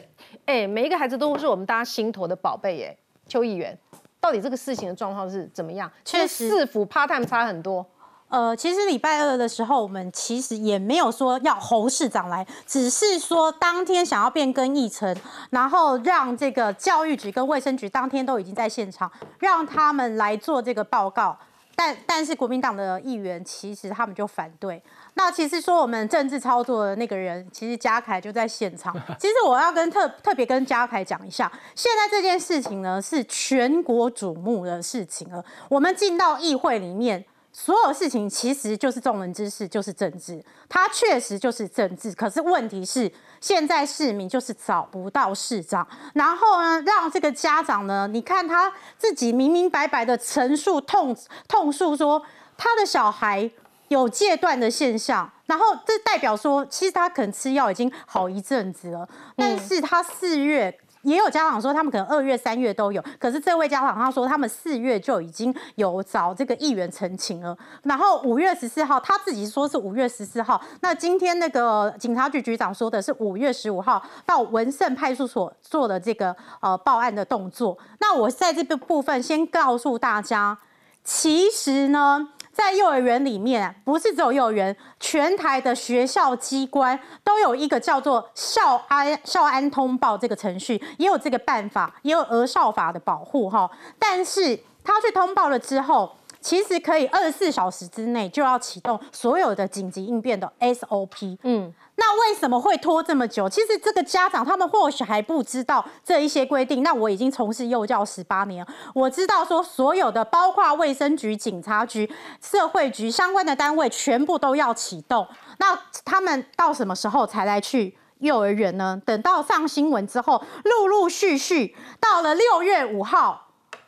[0.45, 2.97] 哎，每一个孩子都是我们大家心头的宝贝耶。
[3.28, 3.78] 邱议员，
[4.22, 5.91] 到底这个事情的状况是怎么样？
[6.05, 7.86] 确实，市府 part time 差很多。
[8.30, 15.16] 呃，其实礼拜二的时候，我们其实也没有说要侯市长来，只是说当天想要变更议程，
[15.50, 19.10] 然后让这个教育局跟卫生局当天都已经在现场，
[19.40, 21.38] 让他们来做这个报告。
[21.74, 24.82] 但但是国民党的议员其实他们就反对。
[25.14, 28.94] 那其实说我们政治操作的那个人，其实嘉凯就在现场。
[29.18, 35.42] 其实我要跟特特别跟嘉凯讲一下，现在这件事情呢是全国瞩目的事情了。
[35.70, 37.24] 我们进到议会里面。
[37.60, 40.39] 所有事情其实就是众人之事，就是政治，
[40.70, 42.14] 它确实就是政治。
[42.14, 52.22] 可是问题是，现在市民就是找不到市长，然后呢，让这个家长呢，你看他自己明明白白的陈述痛痛诉说
[52.55, 53.49] 他的小孩
[53.88, 60.80] 有戒断的现象，然后这代表说，其实他可能吃药已经好一阵子了，但是他四月。
[61.08, 63.01] 也有家长说，他们可能二月、三月都有。
[63.18, 67.58] 可是这位家长他说，他们四月就已经有找这个议员澄清了。
[67.84, 70.62] 然后五月十四号，他自己说是五月十四号。
[70.82, 77.78] 那今天那个警察局局长说的是五月十五号到文胜派出所做的这个呃报案的动作。
[77.99, 80.58] 那我在这个部分先告诉大家，
[81.05, 82.32] 其实呢。
[82.58, 93.70] 在幼儿园里面，不是只有幼儿园，全台的学校机关都有一个叫做校安校安通报这个程序，也有这个办法，也有儿少法的保护哈。
[93.99, 96.12] 但是他去通报了之后。
[96.39, 101.38] 其实可以二十四小时之内就要启动所有的紧急应变的 SOP。
[101.41, 103.50] 嗯，那为什么会拖这么久？
[103.50, 106.84] 其实这个家长他们或许还不知道这一些规定。
[106.84, 115.28] 那我已经从事幼教十八年，我知道说所有的包括卫生局、警察局、社会局相关的单位全部都要启动。
[115.58, 119.02] 那他们到什么时候才来去幼儿园呢？
[119.04, 123.45] 等到上新闻之后，陆陆续续到了六月五号。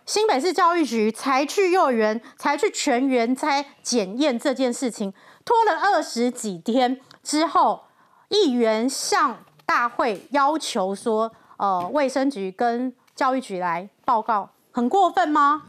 [0.08, 5.14] 新北市教育局才去幼儿园，才去全员才检验这件事情，
[5.46, 7.84] 拖了二十几天之后，
[8.30, 15.64] 议员向大会要求说，呃，卫生局跟教育局来报告，很过分吗？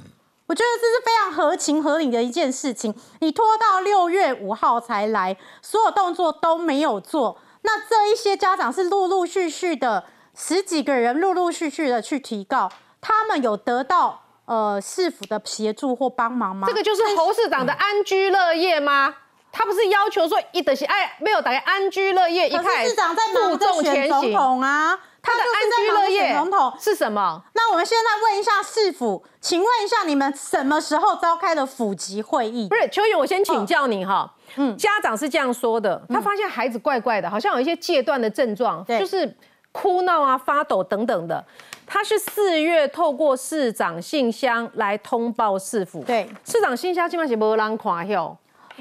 [0.47, 2.95] 我觉得这是非常合情合理的一件事情。
[3.21, 10.05] 你拖到六月五号才来，所有动作都没有做，那这一些家长是陆陆续续的
[10.35, 14.23] 十几个人，陆陆续续的去提告，他们有得到。
[14.47, 16.67] 呃，市府的协助或帮忙吗？
[16.67, 19.15] 这个就是侯市长的安居乐业吗？
[19.53, 24.99] 他不是要求说一德行，哎，没有打开安居乐业，一开市长在负重前行啊。
[25.23, 27.43] 他的安居乐业总统是什么？
[27.53, 32.69] 那我们现在问一下市府，请问一下你们什么时候召开的府级会议？
[32.69, 34.33] 不是秋雨，我先请教你哈。
[34.57, 39.37] 嗯，家长是这样说的，他发现孩子怪怪的，好像有一些戒断的症状，就是
[39.73, 41.45] 哭闹啊、发抖等等的。
[41.87, 48.35] 他是四月透过市长信箱来通报市府，对，市长信箱基本上是没人看哟，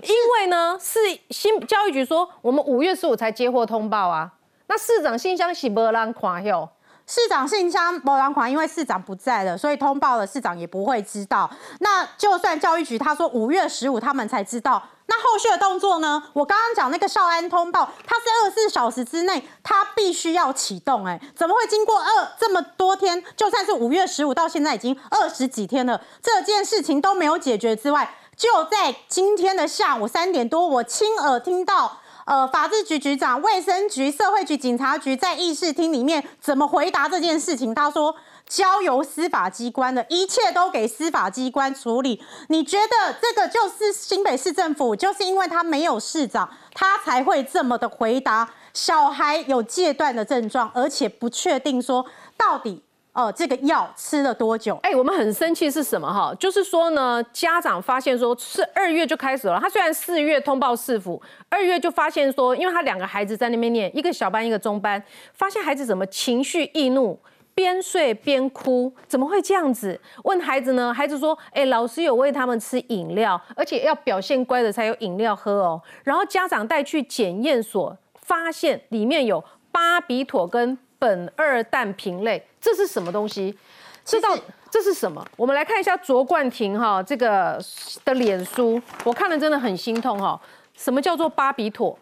[0.04, 4.32] 因为呢是新教育局说我们五月十五才接获通报啊，
[4.68, 6.70] 那市长信箱是没人看哟。
[7.08, 11.50] 市长信箱某两款，因为市长不在了，所以通报了，市长也不会知道。
[11.80, 16.22] 那就算教育局他说五月十五他们才知道，那后续的动作呢？
[16.34, 21.04] 我刚刚讲那个少安通报，它是二十四小时之内，它必须要启动。
[21.04, 23.24] 哎，怎么会经过二这么多天？
[23.36, 28.08] 就算是五月十五到现在已经二十几天了，这件事情都没有解决之外，
[28.40, 31.98] 就在今天的下午三点多，我亲耳听到。
[32.26, 37.74] 呃，法制局局长、卫生局、社会局、警察局在议事厅里面怎么回答这件事情？
[37.74, 38.16] 他说
[38.48, 42.24] 交由司法机关的，一切都给司法机关处理。
[42.50, 48.48] 你觉得这个就是新北市政府，就是因为他没有市长，他才会这么的回答？
[48.76, 52.06] 小孩有戒断的症状，而且不确定说
[52.38, 52.84] 到底。
[53.12, 54.78] 哦，这个药吃了多久？
[54.84, 56.34] 哎，我们很生气是什么哈？
[56.39, 59.60] 就是说呢，家长发现说是二月就开始了。
[59.60, 65.03] 他虽然四月通报市府，二月就发现说，因为他两个孩子在那边念，一个小班一个中班，
[65.34, 67.20] 发现孩子怎么情绪易怒，
[67.55, 69.99] 边睡边哭，怎么会这样子？
[70.24, 75.82] 问孩子呢，孩子说，哎，老师有喂他们吃饮料，而且要表现乖的才有饮料喝哦。
[76.03, 82.45] 然后家长带去检验所，发现里面有巴比妥跟苯二氮平类。
[82.62, 83.57] 这是什么东西？
[84.05, 84.30] 知道
[84.72, 85.24] 这是什么？
[85.38, 87.62] 我们来看一下卓冠廷哈这个
[88.03, 90.39] 的脸书，我看了真的很心痛哈。
[90.74, 91.97] 什么叫做巴比妥？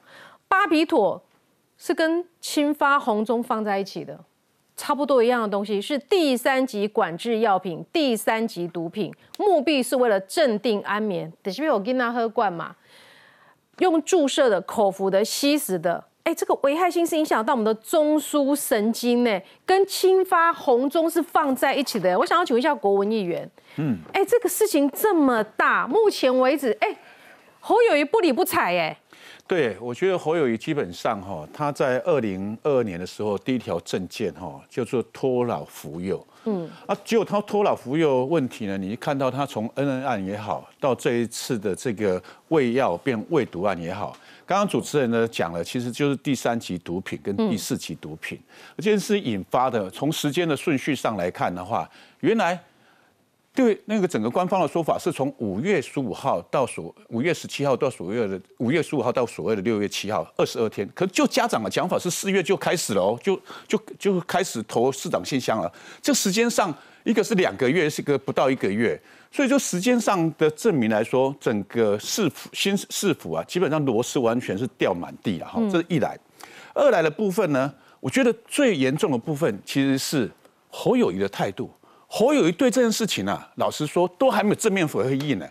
[0.48, 1.22] 巴比妥
[1.78, 4.18] 是跟青发红中放在一起的，
[4.78, 11.32] 差不多一样的东西，是第三级管制药品，第三级毒品，目的是为了镇定安眠。
[11.44, 12.76] 等下我跟他喝罐嘛，
[13.80, 16.06] 用注射的、口服的、吸食的。
[16.28, 22.20] 哎，这个危害性是影响到我们的中枢神经呢，跟青发红中是放在一起的。
[22.20, 26.94] 我想要请问一下国文议员，嗯，哎，这个事情这么大，目前为止，哎，
[27.62, 29.00] 侯友谊不理不睬，哎，
[29.48, 44.16] 对，我觉得侯友谊基本上哈，他在二零二二年的时候，第一条证件哈叫做托老扶幼，嗯，啊，结果他托老扶幼问题呢，你一看到他从恩恩案也好，到这一次的这个喂药变喂毒案也好。
[44.46, 48.38] 刚刚主持人呢讲了，其实就是第三级毒品跟第四级毒品，
[48.76, 49.90] 这件事引发的。
[49.90, 51.90] 从时间的顺序上来看的话，
[52.20, 52.58] 原来
[53.58, 63.36] 对那个整个官方的说法是从五月十五号到所五月十七号到所谓的五月十五号到所谓的六月七号二十二天，可是就家长的讲法是四月就开始了哦，就
[63.68, 65.74] 就就开始投市长信箱了。
[66.00, 66.72] 这时间上
[67.04, 69.02] 一个是两个月，是一个不到一个月，
[69.32, 75.60] 所以就时间上的证明来说，整个市府新市府啊，基本上螺丝完全是掉满地了哈。
[75.72, 76.16] 这是一来，
[76.76, 80.30] 二来的部分呢，我觉得最严重的部分其实是
[80.70, 81.72] 侯友谊的态度。
[82.08, 85.46] 侯友谊对这件事情啊，老实说都还没有正面回应呢。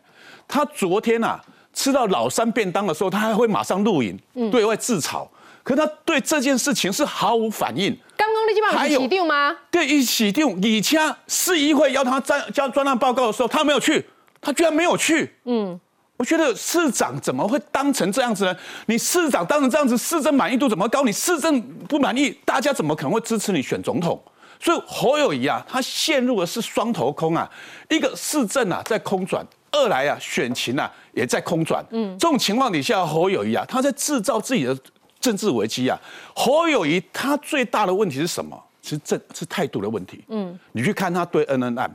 [0.48, 1.40] 他昨天啊
[1.74, 4.18] 吃到老三便当的时候，他还会马上录影
[4.50, 5.26] 对外自嘲，
[5.62, 7.96] 可他对这件事情是毫无反应。
[8.16, 9.54] 刚刚那句话有起定吗？
[9.70, 10.58] 对，一起定。
[10.62, 14.04] 以前市议会要他专交专案报告的时候，他没有去，
[14.40, 15.30] 他居然没有去。
[15.44, 15.78] 嗯，
[16.16, 18.56] 我觉得市长怎么会当成这样子呢？
[18.86, 21.04] 你市长当成这样子，市政满意度怎么高？
[21.04, 24.18] 你市政不满意，大家怎么可能会支持你选总统？
[24.58, 27.50] 所以侯友谊啊，他陷入的是双头空啊，
[27.88, 31.84] 一个市政啊在空转，二来啊选情啊也在空转。
[31.90, 34.76] 嗯，这种情况底下，侯友谊啊他在制造自己的
[35.20, 35.98] 政治危机啊。
[36.34, 38.60] 侯友谊他最大的问题是什么？
[38.82, 40.24] 是政是态度的问题。
[40.28, 41.90] 嗯，你去看他对 N N 案，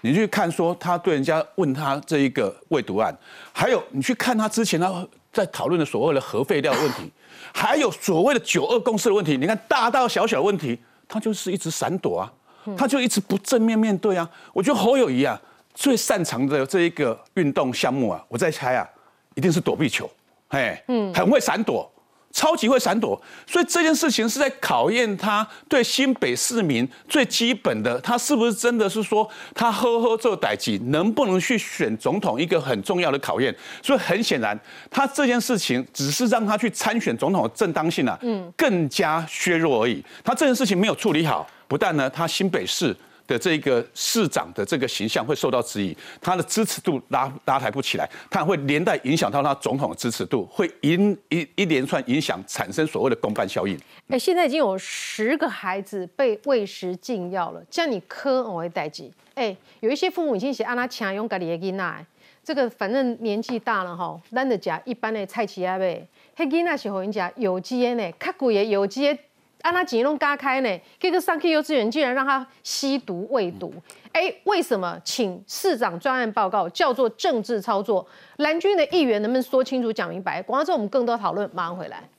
[0.00, 3.14] 你去看说他对人家问他这一个未读案，
[3.52, 7.10] 还有你去看他之前他在讨论的所谓的核废料问题，
[7.52, 10.78] 还有所谓的九二共识的问题，你看大大小小的问题。
[11.10, 12.32] 他就是一直闪躲啊，
[12.76, 14.30] 他就一直不正面面对啊。
[14.52, 15.38] 我觉得侯友谊啊，
[15.74, 18.88] 最擅长的这一个运动项目啊，我在猜啊，
[19.34, 20.08] 一定是躲避球，
[20.48, 21.90] 嘿，嗯，很会闪躲。
[22.32, 33.54] 超级会闪躲，所以这件事情是在考验他对新北市民最基本的，他是不是真的是说他呵呵做代级，能不能去选总统一个很重要的考验。
[33.82, 34.58] 所以很显然，
[34.90, 40.02] 他这件事情只是让他去参选总统的正当性啊，嗯，更加削弱而已。
[40.22, 42.96] 他这件事情没有处理好，不但呢，他新北市。
[43.30, 53.78] 的这个市长的这个形象会受到质疑，他的支持度拉拉抬不起来，他会连带影响到他总统的支持度，会影一一连串影响，产生所谓的公办效应。
[54.08, 59.12] 哎，现在已经有十个孩子被喂食禁药了，叫你科我会代记。
[59.34, 62.06] 哎，有一些父母已经写阿拉强勇敢的囡仔，
[62.42, 66.04] 这个反正年纪大了哈，懒得食一般的菜奇啊呗，
[66.36, 69.16] 迄囡仔是互因食有机的呢，较贵的有机的。
[69.62, 70.80] 按他几弄嘎开呢？
[70.98, 73.72] 这个上 K 幼稚园竟然让他吸毒喂毒，
[74.12, 74.98] 哎，为什么？
[75.04, 78.06] 请市长专案报告叫做政治操作，
[78.36, 80.42] 蓝军的议员能不能说清楚讲明白？
[80.42, 82.02] 广告之后我们更多讨论，马上回来。